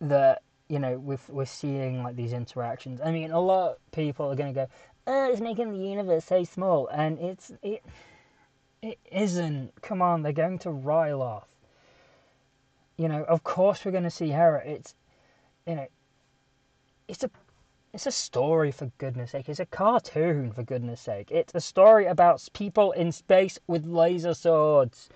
that 0.00 0.42
you 0.68 0.78
know 0.78 0.98
we're 0.98 1.18
we're 1.28 1.44
seeing 1.44 2.02
like 2.02 2.16
these 2.16 2.32
interactions. 2.32 3.00
I 3.00 3.10
mean, 3.10 3.30
a 3.30 3.40
lot 3.40 3.72
of 3.72 3.90
people 3.92 4.30
are 4.30 4.36
going 4.36 4.52
to 4.54 4.60
go, 4.60 4.68
"Oh, 5.06 5.30
it's 5.30 5.40
making 5.40 5.72
the 5.72 5.78
universe 5.78 6.24
so 6.24 6.44
small," 6.44 6.88
and 6.88 7.18
it's 7.18 7.52
it 7.62 7.84
it 8.82 8.98
isn't. 9.10 9.72
Come 9.82 10.02
on, 10.02 10.22
they're 10.22 10.32
going 10.32 10.58
to 10.60 10.68
Ryloth. 10.70 11.44
You 12.96 13.08
know, 13.08 13.24
of 13.24 13.42
course 13.42 13.84
we're 13.84 13.92
going 13.92 14.04
to 14.04 14.10
see 14.10 14.28
Hera. 14.28 14.62
It's 14.64 14.94
you 15.66 15.76
know, 15.76 15.86
it's 17.08 17.24
a 17.24 17.30
it's 17.92 18.06
a 18.06 18.12
story 18.12 18.72
for 18.72 18.86
goodness 18.98 19.30
sake. 19.30 19.48
It's 19.48 19.60
a 19.60 19.66
cartoon 19.66 20.52
for 20.52 20.62
goodness 20.64 21.00
sake. 21.00 21.30
It's 21.30 21.54
a 21.54 21.60
story 21.60 22.06
about 22.06 22.46
people 22.52 22.92
in 22.92 23.12
space 23.12 23.58
with 23.68 23.86
laser 23.86 24.34
swords 24.34 25.08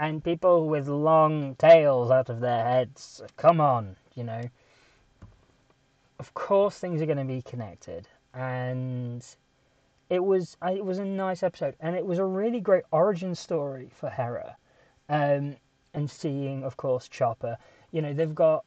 and 0.00 0.24
people 0.24 0.66
with 0.66 0.88
long 0.88 1.54
tails 1.56 2.10
out 2.10 2.30
of 2.30 2.40
their 2.40 2.64
heads. 2.64 3.22
Come 3.36 3.60
on, 3.60 3.96
you 4.14 4.24
know. 4.24 4.40
Of 6.18 6.32
course, 6.32 6.78
things 6.78 7.02
are 7.02 7.06
going 7.06 7.18
to 7.18 7.24
be 7.24 7.42
connected, 7.42 8.08
and 8.32 9.24
it 10.08 10.24
was 10.24 10.56
it 10.66 10.84
was 10.84 10.98
a 10.98 11.04
nice 11.04 11.42
episode, 11.42 11.76
and 11.80 11.94
it 11.94 12.06
was 12.06 12.18
a 12.18 12.24
really 12.24 12.60
great 12.60 12.84
origin 12.90 13.34
story 13.34 13.90
for 13.94 14.08
Hera, 14.08 14.56
um, 15.10 15.56
and 15.92 16.10
seeing, 16.10 16.64
of 16.64 16.78
course, 16.78 17.06
Chopper. 17.06 17.58
You 17.92 18.00
know, 18.00 18.14
they've 18.14 18.34
got 18.34 18.64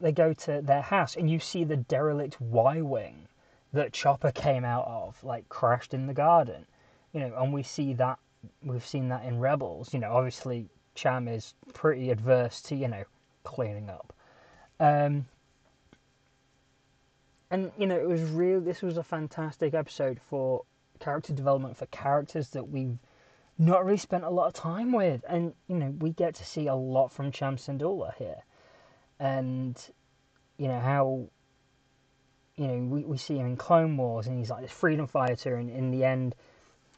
they 0.00 0.12
go 0.12 0.32
to 0.32 0.62
their 0.62 0.80
house 0.80 1.14
and 1.14 1.30
you 1.30 1.38
see 1.40 1.62
the 1.62 1.76
derelict 1.76 2.40
Y 2.40 2.80
wing 2.80 3.28
that 3.74 3.92
Chopper 3.92 4.32
came 4.32 4.64
out 4.64 4.86
of, 4.86 5.22
like 5.22 5.46
crashed 5.50 5.92
in 5.92 6.06
the 6.06 6.14
garden. 6.14 6.64
You 7.12 7.20
know, 7.20 7.34
and 7.36 7.52
we 7.52 7.62
see 7.62 7.92
that 7.94 8.18
we've 8.62 8.86
seen 8.86 9.08
that 9.08 9.24
in 9.24 9.38
Rebels. 9.38 9.92
You 9.92 10.00
know, 10.00 10.12
obviously 10.12 10.68
Cham 10.94 11.28
is 11.28 11.54
pretty 11.72 12.10
adverse 12.10 12.60
to 12.62 12.76
you 12.76 12.88
know 12.88 13.04
cleaning 13.44 13.90
up. 13.90 14.12
Um, 14.78 15.26
and 17.50 17.72
you 17.78 17.86
know, 17.86 17.96
it 17.96 18.08
was 18.08 18.22
real. 18.22 18.60
This 18.60 18.82
was 18.82 18.96
a 18.96 19.02
fantastic 19.02 19.74
episode 19.74 20.20
for 20.28 20.64
character 20.98 21.32
development 21.32 21.76
for 21.76 21.86
characters 21.86 22.50
that 22.50 22.68
we've 22.68 22.98
not 23.58 23.84
really 23.84 23.98
spent 23.98 24.24
a 24.24 24.30
lot 24.30 24.46
of 24.46 24.54
time 24.54 24.92
with, 24.92 25.24
and 25.28 25.52
you 25.68 25.76
know, 25.76 25.94
we 25.98 26.10
get 26.10 26.34
to 26.36 26.44
see 26.44 26.66
a 26.66 26.74
lot 26.74 27.12
from 27.12 27.30
Cham 27.30 27.56
Syndulla 27.56 28.14
here 28.16 28.44
and 29.20 29.90
you 30.56 30.66
know 30.66 30.80
how 30.80 31.28
you 32.56 32.66
know 32.66 32.78
we, 32.78 33.04
we 33.04 33.16
see 33.18 33.36
him 33.36 33.46
in 33.46 33.56
Clone 33.56 33.96
Wars, 33.96 34.26
and 34.26 34.38
he's 34.38 34.50
like 34.50 34.62
this 34.62 34.72
freedom 34.72 35.06
fighter, 35.06 35.54
and 35.54 35.70
in 35.70 35.90
the 35.92 36.04
end, 36.04 36.34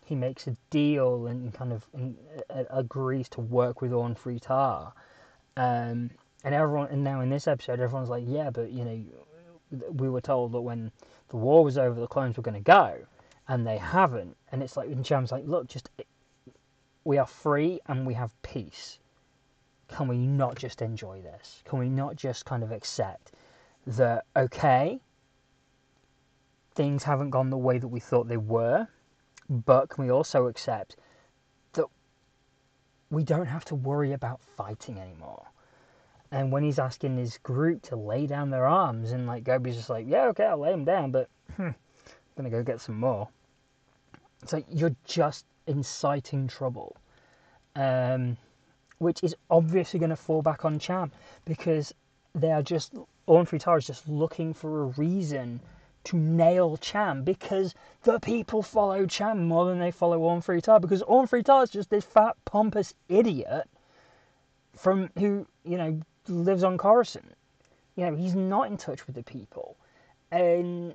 he 0.04 0.14
makes 0.14 0.46
a 0.46 0.56
deal 0.70 1.26
and 1.26 1.52
kind 1.54 1.72
of 1.72 1.86
and, 1.94 2.16
uh, 2.50 2.64
agrees 2.70 3.28
to 3.30 3.40
work 3.40 3.80
with 3.80 3.92
Orn 3.92 4.14
Free 4.14 4.38
Taa. 4.38 4.92
Um, 5.56 6.10
and 6.44 6.54
everyone, 6.54 6.88
and 6.88 7.04
now 7.04 7.20
in 7.20 7.30
this 7.30 7.46
episode, 7.46 7.80
everyone's 7.80 8.08
like, 8.08 8.24
yeah, 8.26 8.50
but 8.50 8.70
you 8.70 8.84
know, 8.84 9.90
we 9.92 10.08
were 10.08 10.20
told 10.20 10.52
that 10.52 10.60
when 10.60 10.90
the 11.28 11.36
war 11.36 11.64
was 11.64 11.78
over, 11.78 12.00
the 12.00 12.06
clones 12.06 12.36
were 12.36 12.42
going 12.42 12.54
to 12.54 12.60
go, 12.60 12.98
and 13.48 13.66
they 13.66 13.78
haven't. 13.78 14.36
And 14.50 14.62
it's 14.62 14.76
like, 14.76 14.88
and 14.88 15.04
Cham's 15.04 15.32
like, 15.32 15.44
look, 15.46 15.68
just 15.68 15.88
we 17.04 17.18
are 17.18 17.26
free 17.26 17.80
and 17.86 18.06
we 18.06 18.14
have 18.14 18.30
peace 18.42 18.98
can 19.92 20.08
we 20.08 20.16
not 20.16 20.56
just 20.56 20.82
enjoy 20.82 21.20
this? 21.20 21.62
Can 21.64 21.78
we 21.78 21.88
not 21.88 22.16
just 22.16 22.44
kind 22.44 22.62
of 22.62 22.72
accept 22.72 23.32
that, 23.86 24.24
okay, 24.34 25.00
things 26.74 27.04
haven't 27.04 27.30
gone 27.30 27.50
the 27.50 27.58
way 27.58 27.78
that 27.78 27.88
we 27.88 28.00
thought 28.00 28.28
they 28.28 28.36
were, 28.36 28.88
but 29.52 29.88
can 29.88 30.04
we 30.04 30.10
also 30.10 30.46
accept 30.46 30.96
that 31.74 31.86
we 33.10 33.22
don't 33.22 33.46
have 33.46 33.64
to 33.66 33.74
worry 33.74 34.12
about 34.12 34.40
fighting 34.40 34.98
anymore? 34.98 35.46
And 36.30 36.50
when 36.50 36.62
he's 36.62 36.78
asking 36.78 37.18
his 37.18 37.36
group 37.38 37.82
to 37.82 37.96
lay 37.96 38.26
down 38.26 38.50
their 38.50 38.66
arms, 38.66 39.12
and 39.12 39.26
like 39.26 39.44
Gobi's 39.44 39.76
just 39.76 39.90
like, 39.90 40.06
yeah, 40.08 40.24
okay, 40.28 40.46
I'll 40.46 40.58
lay 40.58 40.70
them 40.70 40.84
down, 40.84 41.10
but 41.10 41.28
hmm, 41.56 41.62
I'm 41.62 41.74
gonna 42.36 42.50
go 42.50 42.62
get 42.62 42.80
some 42.80 42.98
more. 42.98 43.28
It's 44.42 44.52
like 44.52 44.64
you're 44.70 44.96
just 45.04 45.44
inciting 45.66 46.48
trouble. 46.48 46.96
Um, 47.76 48.36
which 49.02 49.22
is 49.24 49.34
obviously 49.50 49.98
going 49.98 50.10
to 50.10 50.16
fall 50.16 50.42
back 50.42 50.64
on 50.64 50.78
Cham 50.78 51.10
because 51.44 51.92
they 52.34 52.52
are 52.52 52.62
just 52.62 52.94
Orn 53.26 53.46
Taa 53.46 53.76
is 53.76 53.86
just 53.86 54.08
looking 54.08 54.54
for 54.54 54.82
a 54.82 54.86
reason 54.86 55.60
to 56.04 56.16
nail 56.16 56.76
Cham 56.76 57.22
because 57.24 57.74
the 58.02 58.18
people 58.20 58.62
follow 58.62 59.06
Cham 59.06 59.46
more 59.46 59.64
than 59.66 59.78
they 59.78 59.90
follow 59.90 60.40
Free 60.40 60.60
Taa 60.60 60.80
because 60.80 61.02
Free 61.28 61.42
Taa 61.42 61.62
is 61.62 61.70
just 61.70 61.90
this 61.90 62.04
fat 62.04 62.36
pompous 62.44 62.94
idiot 63.08 63.68
from 64.76 65.10
who 65.18 65.46
you 65.64 65.76
know 65.76 66.00
lives 66.28 66.64
on 66.64 66.78
Coruscant. 66.78 67.34
You 67.96 68.06
know 68.06 68.16
he's 68.16 68.34
not 68.34 68.68
in 68.68 68.76
touch 68.76 69.06
with 69.06 69.16
the 69.16 69.22
people, 69.22 69.76
and 70.30 70.94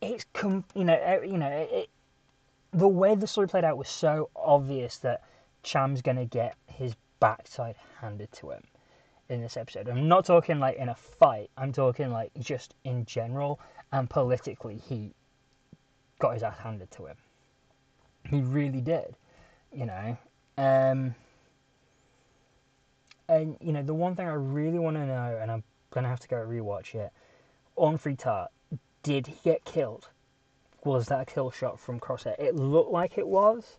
it's 0.00 0.26
com- 0.32 0.64
you 0.74 0.84
know 0.84 0.94
uh, 0.94 1.24
you 1.24 1.38
know 1.38 1.48
it, 1.48 1.88
the 2.72 2.88
way 2.88 3.14
the 3.14 3.26
story 3.26 3.48
played 3.48 3.64
out 3.64 3.78
was 3.78 3.88
so 3.88 4.30
obvious 4.36 4.98
that 4.98 5.22
Cham's 5.62 6.02
going 6.02 6.18
to 6.18 6.26
get 6.26 6.56
his 6.66 6.94
backside 7.18 7.76
handed 8.00 8.30
to 8.32 8.50
him 8.50 8.62
in 9.28 9.40
this 9.40 9.56
episode. 9.56 9.88
I'm 9.88 10.08
not 10.08 10.24
talking 10.24 10.58
like 10.58 10.76
in 10.76 10.88
a 10.88 10.94
fight, 10.94 11.50
I'm 11.56 11.72
talking 11.72 12.10
like 12.10 12.30
just 12.40 12.74
in 12.84 13.04
general 13.04 13.60
and 13.92 14.08
politically, 14.08 14.80
he 14.88 15.14
got 16.18 16.34
his 16.34 16.42
ass 16.42 16.58
handed 16.58 16.90
to 16.92 17.06
him. 17.06 17.16
He 18.28 18.40
really 18.40 18.80
did, 18.80 19.14
you 19.72 19.86
know. 19.86 20.16
Um, 20.58 21.14
and, 23.28 23.56
you 23.60 23.72
know, 23.72 23.82
the 23.82 23.94
one 23.94 24.16
thing 24.16 24.26
I 24.26 24.32
really 24.32 24.78
want 24.78 24.96
to 24.96 25.06
know, 25.06 25.38
and 25.40 25.50
I'm 25.50 25.62
to 26.04 26.10
have 26.10 26.20
to 26.20 26.28
go 26.28 26.36
rewatch 26.36 26.94
it 26.94 27.10
Orn 27.76 27.98
Free 27.98 28.16
Taa, 28.16 28.48
did 29.02 29.26
he 29.26 29.36
get 29.44 29.64
killed? 29.64 30.08
Was 30.84 31.06
that 31.06 31.20
a 31.20 31.24
kill 31.24 31.50
shot 31.50 31.78
from 31.78 32.00
Crosshair? 32.00 32.38
It 32.38 32.54
looked 32.54 32.90
like 32.90 33.18
it 33.18 33.26
was 33.26 33.78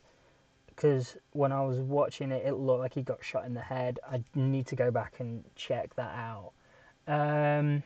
because 0.77 1.17
when 1.31 1.51
I 1.51 1.61
was 1.65 1.79
watching 1.79 2.31
it, 2.31 2.45
it 2.45 2.53
looked 2.53 2.79
like 2.79 2.93
he 2.93 3.01
got 3.01 3.25
shot 3.25 3.45
in 3.45 3.55
the 3.55 3.61
head. 3.61 3.99
I 4.09 4.21
need 4.35 4.67
to 4.67 4.75
go 4.75 4.91
back 4.91 5.15
and 5.19 5.43
check 5.55 5.95
that 5.95 6.13
out. 6.15 6.51
Um, 7.07 7.81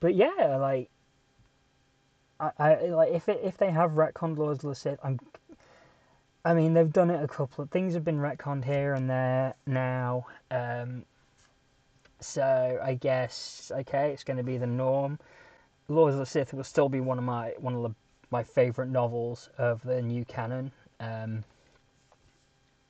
but 0.00 0.14
yeah, 0.14 0.58
like 0.60 0.90
I, 2.38 2.50
I 2.58 2.74
like 2.88 3.12
if 3.12 3.28
it, 3.30 3.40
if 3.42 3.56
they 3.56 3.70
have 3.70 3.92
retconned 3.92 4.36
Lords 4.36 4.62
of 4.64 4.70
the 4.70 4.74
Sith, 4.74 4.98
I'm. 5.02 5.18
I 6.44 6.54
mean, 6.54 6.74
they've 6.74 6.92
done 6.92 7.10
it 7.10 7.20
a 7.24 7.26
couple 7.26 7.64
of 7.64 7.70
things 7.70 7.94
have 7.94 8.04
been 8.04 8.20
retconned 8.20 8.64
here 8.64 8.94
and 8.94 9.10
there 9.10 9.54
now. 9.66 10.26
Um, 10.50 11.04
so 12.20 12.78
I 12.82 12.94
guess 12.94 13.72
okay, 13.74 14.10
it's 14.10 14.24
going 14.24 14.36
to 14.36 14.42
be 14.42 14.58
the 14.58 14.66
norm. 14.66 15.18
Lords 15.88 16.14
of 16.14 16.20
the 16.20 16.26
Sith 16.26 16.52
will 16.52 16.64
still 16.64 16.90
be 16.90 17.00
one 17.00 17.16
of 17.18 17.24
my 17.24 17.54
one 17.58 17.74
of 17.74 17.82
the 17.82 17.94
my 18.30 18.42
favourite 18.42 18.90
novels 18.90 19.50
of 19.58 19.82
the 19.82 20.02
new 20.02 20.24
canon. 20.24 20.72
Um, 21.00 21.44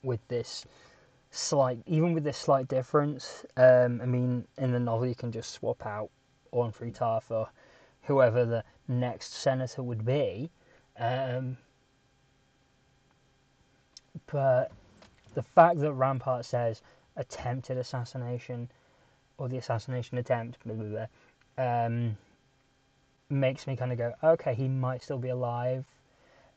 with 0.02 0.26
this 0.28 0.64
slight, 1.30 1.78
even 1.86 2.14
with 2.14 2.24
this 2.24 2.38
slight 2.38 2.68
difference, 2.68 3.44
um, 3.56 4.00
I 4.00 4.06
mean, 4.06 4.46
in 4.58 4.72
the 4.72 4.80
novel 4.80 5.06
you 5.06 5.14
can 5.14 5.32
just 5.32 5.50
swap 5.50 5.84
out 5.84 6.10
Orn 6.52 6.72
Taa 6.72 7.20
for 7.20 7.48
whoever 8.02 8.44
the 8.44 8.64
next 8.88 9.34
senator 9.34 9.82
would 9.82 10.04
be. 10.04 10.50
Um, 10.98 11.58
but 14.26 14.70
the 15.34 15.42
fact 15.42 15.80
that 15.80 15.92
Rampart 15.92 16.44
says 16.44 16.82
attempted 17.16 17.76
assassination 17.76 18.70
or 19.38 19.48
the 19.48 19.58
assassination 19.58 20.18
attempt 20.18 20.64
blah, 20.64 20.74
blah, 20.74 21.06
blah, 21.56 21.84
um, 21.86 22.16
makes 23.28 23.66
me 23.66 23.76
kind 23.76 23.92
of 23.92 23.98
go, 23.98 24.14
okay, 24.22 24.54
he 24.54 24.68
might 24.68 25.02
still 25.02 25.18
be 25.18 25.28
alive. 25.28 25.84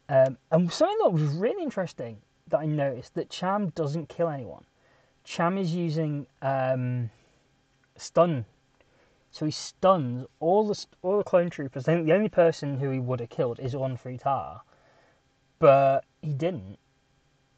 Um, 0.08 0.38
and 0.52 0.72
something 0.72 0.98
that 1.04 1.12
was 1.12 1.24
really 1.36 1.64
interesting 1.64 2.18
that 2.48 2.60
I 2.60 2.66
noticed 2.66 3.14
that 3.16 3.30
Cham 3.30 3.70
doesn't 3.70 4.10
kill 4.10 4.30
anyone. 4.30 4.64
Cham 5.24 5.58
is 5.58 5.74
using 5.76 6.26
um, 6.42 7.12
stun, 7.96 8.46
so 9.30 9.46
he 9.46 9.52
stuns 9.52 10.26
all 10.40 10.66
the 10.66 10.86
all 11.04 11.18
the 11.18 11.24
clone 11.24 11.52
troopers. 11.52 11.86
The 11.86 12.14
only 12.14 12.30
person 12.30 12.80
who 12.80 12.90
he 12.90 13.00
would 13.00 13.20
have 13.20 13.30
killed 13.30 13.60
is 13.60 13.76
Orn 13.76 13.98
Taa, 13.98 14.62
but 15.60 16.06
he 16.22 16.34
didn't. 16.34 16.80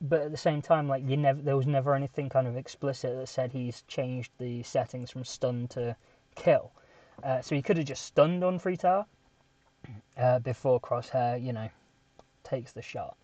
But 0.02 0.22
at 0.22 0.32
the 0.32 0.38
same 0.38 0.62
time, 0.62 0.88
like 0.90 1.08
you 1.08 1.16
never, 1.16 1.42
there 1.42 1.56
was 1.56 1.68
never 1.68 1.96
anything 1.96 2.28
kind 2.28 2.48
of 2.48 2.58
explicit 2.58 3.16
that 3.16 3.28
said 3.28 3.54
he's 3.54 3.84
changed 3.84 4.32
the 4.38 4.64
settings 4.64 5.12
from 5.12 5.24
stun 5.24 5.68
to 5.70 5.96
kill. 6.36 6.72
Uh, 7.24 7.42
so 7.42 7.56
he 7.56 7.62
could 7.62 7.78
have 7.78 7.86
just 7.86 8.06
stunned 8.06 8.44
Orn 8.44 8.60
Taa 8.60 9.06
uh, 10.18 10.40
before 10.40 10.80
Crosshair, 10.80 11.44
you 11.44 11.54
know, 11.54 11.70
takes 12.44 12.72
the 12.72 12.82
shot. 12.82 13.16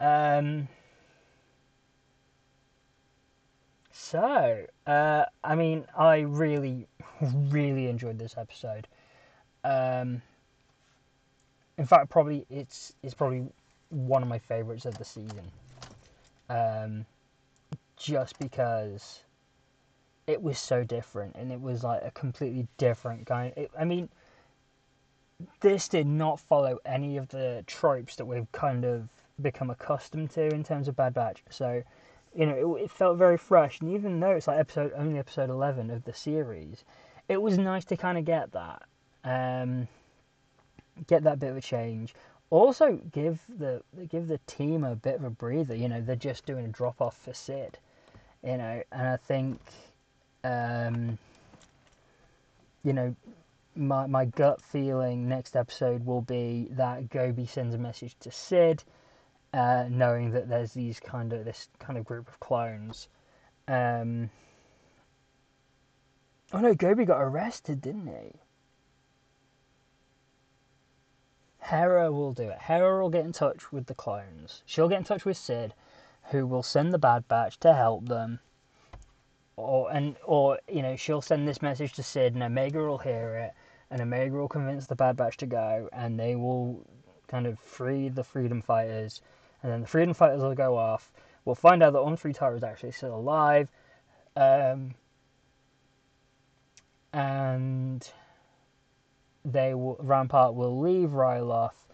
Um, 0.00 0.68
so, 3.92 4.64
uh, 4.86 5.24
I 5.44 5.54
mean, 5.54 5.84
I 5.96 6.20
really, 6.20 6.86
really 7.20 7.88
enjoyed 7.88 8.18
this 8.18 8.36
episode. 8.38 8.86
Um, 9.64 10.22
in 11.76 11.86
fact, 11.86 12.10
probably 12.10 12.46
it's 12.50 12.94
it's 13.02 13.14
probably 13.14 13.46
one 13.90 14.22
of 14.22 14.28
my 14.28 14.38
favorites 14.38 14.84
of 14.84 14.96
the 14.98 15.04
season. 15.04 15.50
Um, 16.48 17.06
just 17.96 18.38
because 18.38 19.20
it 20.30 20.42
was 20.42 20.58
so 20.58 20.84
different 20.84 21.34
and 21.36 21.52
it 21.52 21.60
was 21.60 21.82
like 21.82 22.02
a 22.04 22.10
completely 22.12 22.66
different 22.78 23.26
kind. 23.26 23.52
It, 23.56 23.70
I 23.78 23.84
mean, 23.84 24.08
this 25.60 25.88
did 25.88 26.06
not 26.06 26.40
follow 26.40 26.78
any 26.84 27.16
of 27.16 27.28
the 27.28 27.64
tropes 27.66 28.16
that 28.16 28.24
we've 28.24 28.50
kind 28.52 28.84
of 28.84 29.08
become 29.40 29.70
accustomed 29.70 30.30
to 30.30 30.46
in 30.48 30.62
terms 30.62 30.88
of 30.88 30.96
Bad 30.96 31.14
Batch. 31.14 31.42
So, 31.50 31.82
you 32.34 32.46
know, 32.46 32.76
it, 32.76 32.84
it, 32.84 32.90
felt 32.90 33.18
very 33.18 33.38
fresh. 33.38 33.80
And 33.80 33.90
even 33.92 34.20
though 34.20 34.32
it's 34.32 34.46
like 34.46 34.58
episode 34.58 34.92
only 34.96 35.18
episode 35.18 35.50
eleven 35.50 35.90
of 35.90 36.04
the 36.04 36.14
series, 36.14 36.84
it 37.28 37.40
was 37.40 37.58
nice 37.58 37.84
to 37.86 37.96
kind 37.96 38.18
of 38.18 38.24
get 38.24 38.52
that, 38.52 38.82
um, 39.24 39.88
get 41.06 41.22
that 41.24 41.38
bit 41.38 41.50
of 41.50 41.56
a 41.56 41.60
change. 41.60 42.14
Also, 42.50 43.00
give 43.12 43.40
the 43.48 43.82
give 44.08 44.26
the 44.26 44.38
team 44.46 44.84
a 44.84 44.96
bit 44.96 45.14
of 45.14 45.24
a 45.24 45.30
breather. 45.30 45.74
You 45.74 45.88
know, 45.88 46.00
they're 46.00 46.16
just 46.16 46.46
doing 46.46 46.64
a 46.64 46.68
drop 46.68 47.00
off 47.00 47.16
for 47.16 47.32
Cid. 47.32 47.78
You 48.42 48.56
know, 48.56 48.82
and 48.90 49.08
I 49.08 49.16
think, 49.16 49.60
um, 50.44 51.18
you 52.82 52.92
know, 52.92 53.14
my 53.76 54.06
my 54.06 54.24
gut 54.24 54.60
feeling 54.60 55.28
next 55.28 55.56
episode 55.56 56.04
will 56.04 56.22
be 56.22 56.68
that 56.72 57.08
Gobi 57.10 57.46
sends 57.46 57.74
a 57.74 57.78
message 57.78 58.16
to 58.20 58.30
Cid, 58.30 58.82
uh, 59.52 59.86
knowing 59.88 60.30
that 60.32 60.48
there's 60.48 60.72
these 60.72 61.00
kind 61.00 61.32
of 61.32 61.44
this 61.44 61.68
kind 61.78 61.98
of 61.98 62.04
group 62.04 62.28
of 62.28 62.40
clones. 62.40 63.08
Um, 63.68 64.30
oh 66.52 66.58
no, 66.58 66.74
Gobi 66.74 67.04
got 67.04 67.20
arrested, 67.20 67.80
didn't 67.80 68.06
he? 68.06 68.40
Hera 71.60 72.10
will 72.10 72.32
do 72.32 72.48
it. 72.48 72.58
Hera 72.58 73.00
will 73.00 73.10
get 73.10 73.24
in 73.24 73.32
touch 73.32 73.70
with 73.70 73.86
the 73.86 73.94
clones. 73.94 74.62
She'll 74.66 74.88
get 74.88 74.98
in 74.98 75.04
touch 75.04 75.24
with 75.24 75.36
Cid, 75.36 75.74
who 76.30 76.46
will 76.46 76.62
send 76.62 76.92
the 76.92 76.98
Bad 76.98 77.28
Batch 77.28 77.60
to 77.60 77.74
help 77.74 78.08
them 78.08 78.40
or 79.60 79.92
and 79.92 80.16
or 80.24 80.58
you 80.68 80.82
know 80.82 80.96
she'll 80.96 81.22
send 81.22 81.46
this 81.46 81.62
message 81.62 81.92
to 81.94 82.02
Cid 82.02 82.34
and 82.34 82.42
Omega 82.42 82.78
will 82.78 82.98
hear 82.98 83.36
it 83.36 83.54
and 83.90 84.00
Omega 84.00 84.34
will 84.34 84.48
convince 84.48 84.86
the 84.86 84.96
Bad 84.96 85.16
Batch 85.16 85.36
to 85.38 85.46
go 85.46 85.88
and 85.92 86.18
they 86.18 86.36
will 86.36 86.86
kind 87.28 87.46
of 87.46 87.58
free 87.58 88.08
the 88.08 88.24
freedom 88.24 88.62
fighters 88.62 89.22
and 89.62 89.72
then 89.72 89.80
the 89.82 89.86
freedom 89.86 90.14
fighters 90.14 90.42
will 90.42 90.54
go 90.54 90.76
off. 90.76 91.12
We'll 91.44 91.54
find 91.54 91.82
out 91.82 91.92
that 91.92 91.98
Orn 91.98 92.16
Taa 92.16 92.54
is 92.54 92.62
actually 92.62 92.92
still 92.92 93.14
alive. 93.14 93.68
Um, 94.36 94.94
and 97.12 98.08
they 99.44 99.74
will 99.74 99.96
Rampart 100.00 100.54
will 100.54 100.78
leave 100.80 101.10
Ryloth 101.10 101.88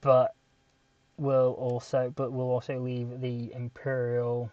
but 0.00 0.34
will 1.18 1.52
also 1.58 2.12
but 2.14 2.32
will 2.32 2.50
also 2.50 2.80
leave 2.80 3.20
the 3.20 3.52
Imperial 3.52 4.50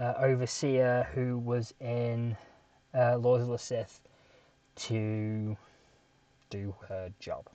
uh, 0.00 0.14
overseer 0.18 1.06
who 1.14 1.38
was 1.38 1.74
in 1.80 2.36
uh, 2.94 3.16
Lords 3.18 3.42
of 3.42 3.50
the 3.50 3.58
Sith 3.58 4.00
to 4.76 5.56
do 6.48 6.74
her 6.88 7.10
job. 7.20 7.46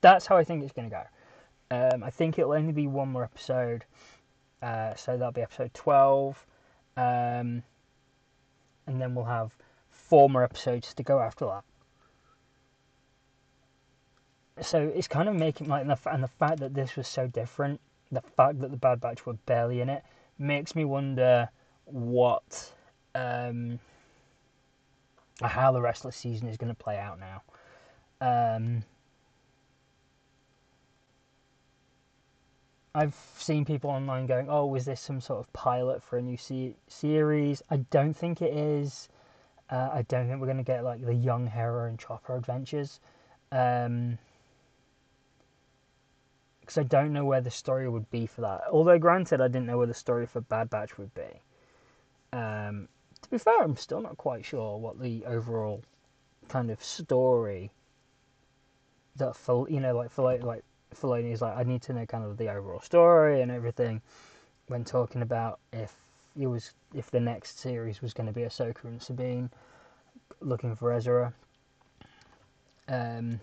That's 0.00 0.26
how 0.26 0.36
I 0.36 0.44
think 0.44 0.64
it's 0.64 0.72
going 0.72 0.88
to 0.88 0.96
go. 0.96 1.04
Um, 1.72 2.02
I 2.02 2.10
think 2.10 2.38
it'll 2.38 2.52
only 2.52 2.72
be 2.72 2.86
one 2.86 3.10
more 3.10 3.22
episode, 3.22 3.84
uh, 4.62 4.94
so 4.94 5.16
that'll 5.16 5.32
be 5.32 5.42
episode 5.42 5.72
12. 5.74 6.46
Um, 6.96 7.62
and 8.86 9.00
then 9.00 9.14
we'll 9.14 9.26
have 9.26 9.52
four 9.90 10.28
more 10.28 10.42
episodes 10.42 10.94
to 10.94 11.02
go 11.02 11.20
after 11.20 11.46
that. 11.46 11.64
So 14.64 14.90
it's 14.94 15.08
kind 15.08 15.28
of 15.28 15.36
making 15.36 15.68
like, 15.68 15.82
and 15.82 15.90
the, 15.90 15.98
and 16.10 16.22
the 16.22 16.28
fact 16.28 16.58
that 16.60 16.74
this 16.74 16.96
was 16.96 17.06
so 17.06 17.26
different, 17.26 17.80
the 18.10 18.20
fact 18.20 18.60
that 18.60 18.70
the 18.70 18.76
Bad 18.76 19.00
Batch 19.00 19.24
were 19.24 19.34
barely 19.34 19.80
in 19.80 19.88
it, 19.88 20.02
makes 20.40 20.74
me 20.74 20.84
wonder 20.84 21.48
what 21.84 22.72
um, 23.14 23.78
how 25.42 25.72
the 25.72 25.80
rest 25.80 26.04
of 26.04 26.10
the 26.10 26.16
season 26.16 26.48
is 26.48 26.56
going 26.56 26.74
to 26.74 26.82
play 26.82 26.98
out 26.98 27.18
now. 27.20 27.42
Um, 28.20 28.82
I've 32.94 33.14
seen 33.36 33.64
people 33.64 33.90
online 33.90 34.26
going, 34.26 34.48
"Oh, 34.48 34.66
was 34.66 34.84
this 34.84 35.00
some 35.00 35.20
sort 35.20 35.40
of 35.40 35.52
pilot 35.52 36.02
for 36.02 36.18
a 36.18 36.22
new 36.22 36.36
se- 36.36 36.76
series?" 36.88 37.62
I 37.70 37.76
don't 37.76 38.14
think 38.14 38.42
it 38.42 38.52
is. 38.52 39.08
Uh, 39.68 39.90
I 39.92 40.02
don't 40.02 40.26
think 40.26 40.40
we're 40.40 40.46
going 40.46 40.56
to 40.56 40.64
get 40.64 40.82
like 40.82 41.04
the 41.04 41.14
young 41.14 41.46
Hera 41.46 41.88
and 41.88 41.98
Chopper 41.98 42.34
adventures. 42.34 42.98
Um, 43.52 44.18
because 46.70 46.78
I 46.78 46.84
don't 46.84 47.12
know 47.12 47.24
where 47.24 47.40
the 47.40 47.50
story 47.50 47.88
would 47.88 48.08
be 48.12 48.26
for 48.26 48.42
that. 48.42 48.60
Although, 48.70 48.98
granted, 49.00 49.40
I 49.40 49.48
didn't 49.48 49.66
know 49.66 49.78
where 49.78 49.88
the 49.88 49.94
story 49.94 50.24
for 50.24 50.40
Bad 50.40 50.70
Batch 50.70 50.98
would 50.98 51.12
be. 51.14 51.42
Um, 52.32 52.86
to 53.22 53.28
be 53.28 53.38
fair, 53.38 53.60
I'm 53.60 53.76
still 53.76 54.00
not 54.00 54.16
quite 54.16 54.44
sure 54.44 54.78
what 54.78 55.00
the 55.00 55.24
overall 55.26 55.82
kind 56.46 56.70
of 56.70 56.80
story 56.82 57.72
that 59.16 59.34
for 59.34 59.68
you 59.68 59.80
know 59.80 59.96
like 59.96 60.12
for 60.12 60.22
like 60.22 60.44
like. 60.44 60.62
I 61.02 61.62
need 61.64 61.82
to 61.82 61.92
know 61.92 62.06
kind 62.06 62.24
of 62.24 62.36
the 62.36 62.48
overall 62.48 62.80
story 62.80 63.42
and 63.42 63.50
everything 63.50 64.00
when 64.66 64.84
talking 64.84 65.22
about 65.22 65.58
if 65.72 65.94
it 66.38 66.46
was 66.46 66.72
if 66.94 67.10
the 67.10 67.20
next 67.20 67.58
series 67.58 68.00
was 68.00 68.12
going 68.12 68.26
to 68.26 68.32
be 68.32 68.42
Ahsoka 68.42 68.84
and 68.84 69.02
Sabine 69.02 69.50
looking 70.40 70.74
for 70.76 70.92
Ezra. 70.92 71.32
Um, 72.88 73.40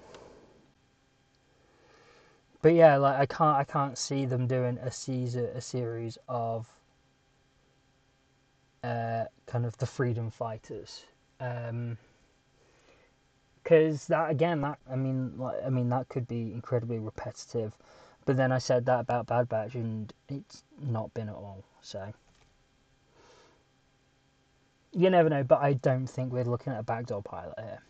but 2.61 2.73
yeah, 2.73 2.97
like 2.97 3.17
I 3.19 3.25
can't 3.25 3.57
I 3.57 3.63
can't 3.63 3.97
see 3.97 4.25
them 4.25 4.47
doing 4.47 4.77
a 4.79 4.91
Caesar 4.91 5.51
a 5.53 5.61
series 5.61 6.17
of 6.27 6.67
uh, 8.83 9.25
kind 9.45 9.65
of 9.65 9.77
the 9.77 9.85
freedom 9.85 10.29
fighters. 10.31 11.05
Um, 11.39 11.97
because 13.63 14.07
that 14.07 14.31
again, 14.31 14.61
that 14.61 14.79
I 14.89 14.95
mean, 14.95 15.33
like 15.37 15.57
I 15.65 15.69
mean, 15.69 15.89
that 15.89 16.07
could 16.07 16.27
be 16.27 16.53
incredibly 16.53 16.99
repetitive. 16.99 17.73
But 18.25 18.37
then 18.37 18.51
I 18.51 18.59
said 18.59 18.85
that 18.85 19.01
about 19.01 19.27
Bad 19.27 19.49
Batch, 19.49 19.75
and 19.75 20.11
it's 20.29 20.63
not 20.81 21.13
been 21.13 21.27
at 21.27 21.35
all. 21.35 21.63
So 21.81 22.13
you 24.93 25.09
never 25.09 25.29
know. 25.29 25.43
But 25.43 25.61
I 25.61 25.73
don't 25.73 26.07
think 26.07 26.31
we're 26.31 26.45
looking 26.45 26.71
at 26.71 26.79
a 26.79 26.83
backdoor 26.83 27.21
pilot 27.21 27.55
here. 27.57 27.81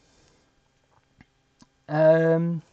Um, 1.90 2.64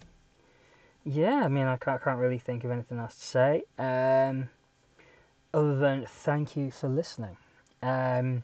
yeah, 1.04 1.44
I 1.44 1.48
mean, 1.48 1.66
I 1.66 1.76
can't, 1.76 2.02
can't 2.02 2.18
really 2.18 2.38
think 2.38 2.64
of 2.64 2.70
anything 2.70 2.98
else 2.98 3.14
to 3.16 3.24
say. 3.24 3.62
Um, 3.78 4.48
other 5.52 5.76
than 5.76 6.06
thank 6.06 6.56
you 6.56 6.70
for 6.70 6.88
listening. 6.88 7.36
Um, 7.82 8.42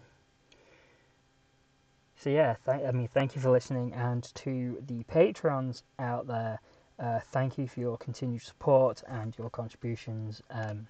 so 2.16 2.28
yeah, 2.28 2.56
th- 2.66 2.86
I 2.86 2.92
mean, 2.92 3.08
thank 3.08 3.34
you 3.34 3.40
for 3.40 3.50
listening, 3.50 3.94
and 3.94 4.22
to 4.36 4.82
the 4.86 5.02
patrons 5.04 5.82
out 5.98 6.26
there, 6.26 6.60
uh, 6.98 7.20
thank 7.32 7.56
you 7.56 7.66
for 7.66 7.80
your 7.80 7.96
continued 7.96 8.42
support 8.42 9.02
and 9.08 9.36
your 9.38 9.48
contributions. 9.48 10.42
Um, 10.50 10.86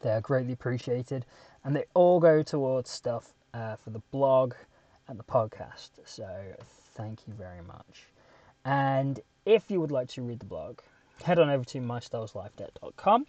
they're 0.00 0.20
greatly 0.20 0.52
appreciated, 0.52 1.24
and 1.64 1.76
they 1.76 1.84
all 1.94 2.18
go 2.18 2.42
towards 2.42 2.90
stuff 2.90 3.32
uh, 3.54 3.76
for 3.76 3.90
the 3.90 4.02
blog 4.10 4.54
and 5.06 5.18
the 5.18 5.24
podcast. 5.24 5.90
So 6.04 6.28
thank 6.96 7.28
you 7.28 7.34
very 7.34 7.62
much. 7.62 8.08
And 8.64 9.20
if 9.44 9.70
you 9.70 9.80
would 9.80 9.90
like 9.90 10.08
to 10.10 10.22
read 10.22 10.40
the 10.40 10.46
blog, 10.46 10.78
head 11.22 11.38
on 11.38 11.50
over 11.50 11.64
to 11.64 11.78
mystarwarslifedebt.com. 11.78 13.26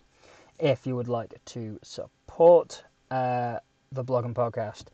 If 0.60 0.86
you 0.86 0.96
would 0.96 1.08
like 1.08 1.34
to 1.46 1.80
support 1.84 2.84
uh, 3.10 3.58
the 3.92 4.04
blog 4.04 4.26
and 4.26 4.36
podcast, 4.36 4.86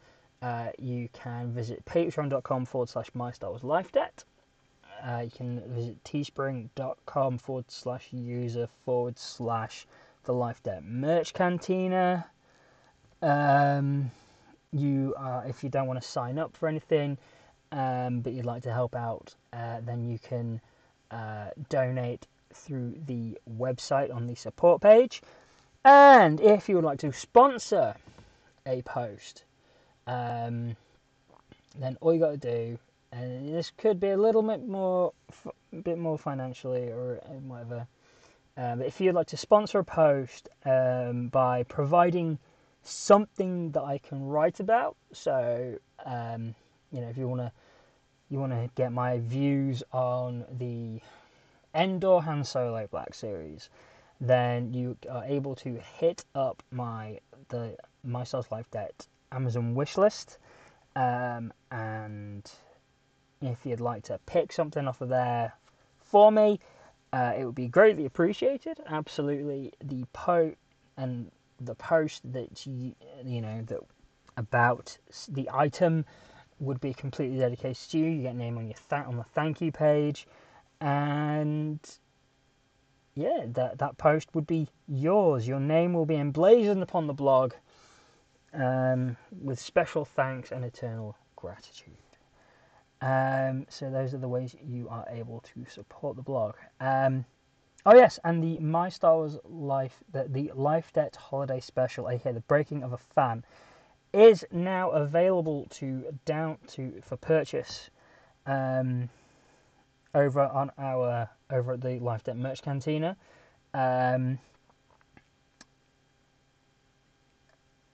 uh, 0.41 0.69
you 0.77 1.10
can 1.13 1.51
visit 1.51 1.84
patreon.com 1.86 2.65
forward 2.65 2.89
slash 2.89 3.10
mystarwarslifedebt. 3.12 4.23
Uh, 5.03 5.21
you 5.25 5.32
can 5.32 5.62
visit 5.73 6.03
teespring.com 6.03 7.38
forward 7.38 7.65
slash 7.69 8.08
user 8.12 8.67
forward 8.86 9.17
slash 9.17 9.86
the 10.23 10.34
Life 10.34 10.62
Debt 10.63 10.84
Merch 10.84 11.34
Cantina. 11.34 12.25
Um, 13.21 14.12
you 14.71 15.13
are, 15.17 15.45
if 15.47 15.63
you 15.63 15.69
don't 15.69 15.88
want 15.88 16.01
to 16.01 16.08
sign 16.08 16.38
up 16.38 16.56
for 16.56 16.67
anything, 16.67 17.17
um, 17.71 18.21
but 18.21 18.34
you'd 18.34 18.45
like 18.45 18.63
to 18.63 18.73
help 18.73 18.95
out, 18.95 19.36
uh, 19.53 19.82
then 19.82 20.10
you 20.10 20.19
can 20.19 20.62
uh, 21.12 21.50
donate 21.70 22.28
through 22.54 22.96
the 23.06 23.38
website 23.58 24.13
on 24.13 24.28
the 24.28 24.36
support 24.36 24.82
page. 24.82 25.22
And 25.86 26.41
if 26.41 26.67
you 26.67 26.76
would 26.76 26.84
like 26.84 27.00
to 27.00 27.13
sponsor 27.13 27.96
a 28.65 28.82
post, 28.82 29.43
um, 30.06 30.76
then 31.80 31.98
all 32.02 32.13
you 32.13 32.20
got 32.20 32.32
to 32.32 32.38
do, 32.38 32.80
and 33.12 33.54
this 33.54 33.72
could 33.78 34.00
be 34.00 34.10
a 34.10 34.17
little 34.17 34.41
bit 34.41 34.67
more, 34.67 35.13
bit 35.84 35.98
more 35.98 36.17
financially 36.17 36.89
or 36.89 37.22
whatever. 37.46 37.88
Uh, 38.58 38.76
but 38.76 38.88
if 38.88 39.00
you'd 39.00 39.15
like 39.15 39.28
to 39.28 39.38
sponsor 39.38 39.80
a 39.80 39.84
post 39.84 40.50
um, 40.65 41.28
by 41.28 41.63
providing 41.63 42.39
something 42.82 43.72
that 43.72 43.84
I 43.84 44.00
can 44.00 44.26
write 44.26 44.60
about, 44.60 44.96
so 45.13 45.78
um, 46.06 46.56
you 46.91 47.02
know, 47.02 47.10
if 47.10 47.17
you 47.17 47.28
want 47.28 47.41
to, 47.41 47.52
you 48.30 48.40
want 48.40 48.52
to 48.52 48.70
get 48.76 48.92
my 48.92 49.20
views 49.20 49.84
on 49.92 50.46
the 50.58 51.02
Endor 51.74 52.20
Han 52.22 52.44
Solo 52.44 52.88
Black 52.88 53.13
Series, 53.13 53.70
then 54.20 54.74
you 54.74 54.98
are 55.10 55.24
able 55.26 55.56
to 55.56 55.80
hit 56.00 56.26
up 56.36 56.63
my 56.72 57.20
the 57.50 57.78
My 58.04 58.26
Life 58.52 58.70
Debt 58.72 59.08
Amazon 59.32 59.76
wish 59.76 59.98
list, 59.98 60.38
um, 60.96 61.54
and 61.72 62.52
if 63.42 63.66
you'd 63.66 63.80
like 63.80 64.04
to 64.04 64.20
pick 64.26 64.52
something 64.52 64.88
off 64.88 65.02
of 65.02 65.10
there 65.10 65.54
for 66.00 66.32
me, 66.32 66.60
uh, 67.13 67.34
it 67.38 67.46
would 67.46 67.56
be 67.56 67.68
greatly 67.68 68.06
appreciated. 68.06 68.80
Absolutely, 68.88 69.72
the 69.84 70.06
po 70.13 70.54
and 70.98 71.32
the 71.62 71.76
post 71.76 72.22
that 72.34 72.66
you 72.66 72.94
you 73.24 73.42
know 73.42 73.62
that 73.68 73.80
about 74.36 74.98
the 75.30 75.50
item 75.54 76.06
would 76.60 76.82
be 76.82 76.93
completely 76.93 77.38
dedicated 77.38 77.89
to 77.91 77.98
you. 78.00 78.06
You 78.06 78.22
get 78.24 78.36
a 78.36 78.38
name 78.38 78.58
on 78.58 78.65
your 78.65 78.78
th- 78.89 79.06
on 79.06 79.17
the 79.17 79.24
thank 79.24 79.62
you 79.62 79.72
page, 79.72 80.28
and 80.82 81.80
yeah, 83.15 83.46
that 83.48 83.80
that 83.80 83.98
post 83.98 84.30
would 84.34 84.48
be 84.48 84.67
yours. 84.88 85.48
Your 85.48 85.60
name 85.60 85.93
will 85.93 86.06
be 86.06 86.17
emblazoned 86.17 86.84
upon 86.84 87.08
the 87.08 87.13
blog, 87.13 87.54
um, 88.54 89.17
with 89.32 89.60
special 89.60 90.06
thanks 90.06 90.52
and 90.52 90.63
eternal 90.65 91.15
gratitude. 91.36 91.93
Um, 93.02 93.65
so 93.70 93.91
those 93.91 94.13
are 94.13 94.17
the 94.17 94.28
ways 94.28 94.56
you 94.63 94.89
are 94.89 95.06
able 95.10 95.43
to 95.54 95.65
support 95.70 96.15
the 96.15 96.24
blog. 96.24 96.56
Um, 96.80 97.26
oh 97.86 97.96
yes, 97.96 98.20
and 98.24 98.43
the 98.43 98.58
My 98.60 98.89
Star 98.89 99.15
Wars 99.15 99.38
Life, 99.46 100.04
the, 100.12 100.26
the 100.28 100.52
Life 100.56 100.91
Debt 100.93 101.15
Holiday 101.15 101.60
Special, 101.60 102.10
aka 102.10 102.32
the 102.32 102.39
Breaking 102.41 102.84
of 102.84 102.93
a 102.93 102.98
Fan, 102.98 103.43
is 104.17 104.45
now 104.51 104.89
available 104.91 105.67
to 105.69 106.06
down 106.25 106.58
to 106.67 107.01
for 107.06 107.17
purchase. 107.17 107.89
Um, 108.45 109.10
over 110.17 110.41
on 110.41 110.71
our 110.77 111.30
over 111.51 111.73
at 111.73 111.82
the 111.82 111.99
Life 111.99 112.23
Debt 112.23 112.38
Merch 112.38 112.62
Cantina. 112.62 113.15
Um, 113.73 114.39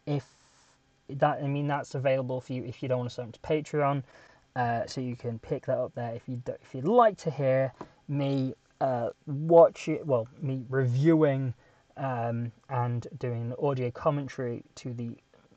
if 0.05 0.25
that, 1.09 1.39
I 1.43 1.47
mean, 1.47 1.67
that's 1.67 1.95
available 1.95 2.41
for 2.41 2.53
you 2.53 2.63
if 2.63 2.81
you 2.81 2.89
don't 2.89 2.99
want 2.99 3.09
to 3.09 3.15
sign 3.15 3.25
up 3.27 3.33
to 3.33 3.39
Patreon, 3.41 4.03
uh, 4.55 4.85
so 4.85 5.01
you 5.01 5.15
can 5.15 5.39
pick 5.39 5.65
that 5.65 5.77
up 5.77 5.93
there. 5.95 6.13
If 6.13 6.27
you 6.27 6.37
do, 6.37 6.53
if 6.61 6.73
you'd 6.73 6.85
like 6.85 7.17
to 7.17 7.31
hear 7.31 7.73
me 8.07 8.53
uh, 8.81 9.09
watch 9.27 9.87
it, 9.87 10.05
well, 10.05 10.27
me 10.41 10.63
reviewing 10.69 11.53
um, 11.97 12.51
and 12.69 13.07
doing 13.19 13.49
the 13.49 13.59
audio 13.59 13.91
commentary 13.91 14.63
to 14.75 14.93
the 14.93 15.11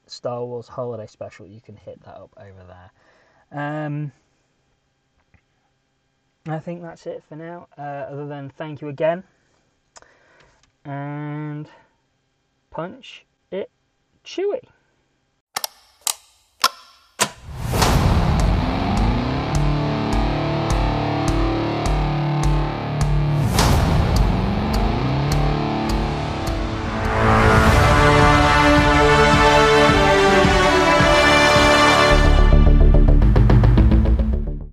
Star 0.07 0.45
Wars 0.45 0.69
Holiday 0.69 1.07
Special, 1.07 1.47
you 1.47 1.61
can 1.61 1.77
hit 1.77 2.03
that 2.05 2.16
up 2.16 2.31
over 2.37 2.64
there. 2.66 2.90
Um, 3.87 4.12
I 6.49 6.59
think 6.59 6.83
that's 6.83 7.07
it 7.07 7.23
for 7.29 7.37
now. 7.37 7.69
Uh, 7.77 8.07
other 8.11 8.27
than 8.27 8.51
thank 8.51 8.81
you 8.81 8.88
again. 8.88 9.25
And 10.85 11.69
punch 12.71 13.25
it 13.51 13.71
Chewie. 14.25 14.69